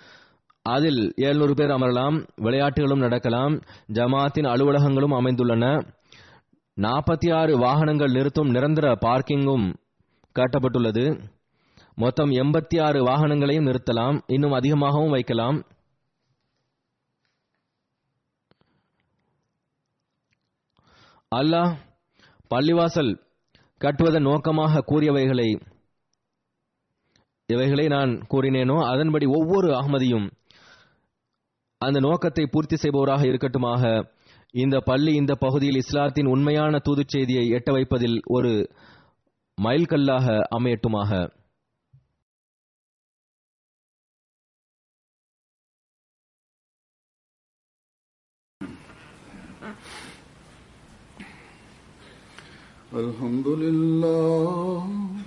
அதில் 0.74 1.00
700 1.28 1.54
பேர் 1.58 1.72
அமரலாம் 1.74 2.16
விளையாட்டுகளும் 2.44 3.04
நடக்கலாம் 3.04 3.54
ஜமாத்தின் 3.96 4.48
அலுவலகங்களும் 4.52 5.16
அமைந்துள்ளன. 5.18 5.64
நாற்பத்தி 6.76 7.28
ஆறு 7.40 7.52
வாகனங்கள் 7.64 8.14
நிறுத்தும் 8.16 8.52
நிரந்தர 8.56 8.86
பார்க்கிங்கும் 9.06 9.66
கட்டப்பட்டுள்ளது. 10.36 11.04
மொத்தம் 12.02 12.32
எண்பத்தி 12.42 12.76
ஆறு 12.86 12.98
வாகனங்களையும் 13.08 13.68
நிறுத்தலாம் 13.68 14.18
இன்னும் 14.34 14.56
அதிகமாகவும் 14.58 15.14
வைக்கலாம். 15.16 15.58
அல்லாஹ் 21.32 21.72
பள்ளிவாசல் 22.52 23.12
கட்டுவதன் 23.80 24.26
நோக்கமாக 24.28 24.82
கூறியவைகளை 24.90 25.48
இவைகளை 27.48 27.84
நான் 27.94 28.10
கூறினேனோ 28.32 28.76
அதன்படி 28.92 29.26
ஒவ்வொரு 29.36 29.68
அகமதியும் 29.76 30.26
அந்த 31.81 31.99
நோக்கத்தை 31.99 32.45
பூர்த்தி 32.45 32.75
செய்பவராக 32.75 33.23
இருக்கட்டுமாக 33.25 33.83
இந்த 34.53 34.75
பள்ளி 34.79 35.11
இந்த 35.13 35.33
பகுதியில் 35.35 35.81
இஸ்லாத்தின் 35.81 36.27
உண்மையான 36.27 36.79
தூதுச் 36.79 37.13
செய்தியை 37.13 37.45
எட்ட 37.49 37.71
வைப்பதில் 37.71 38.17
ஒரு 38.29 38.51
மைல்கல்லாக 39.57 40.27
அமையட்டுமாக 40.49 41.09
الحمد 52.95 53.47
لله 53.57 55.26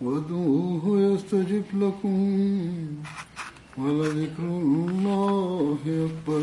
وادعوه 0.00 1.00
يستجب 1.00 1.64
لكم 1.74 2.18
ولذكر 3.78 4.42
الله 4.42 5.78
أكبر 5.86 6.42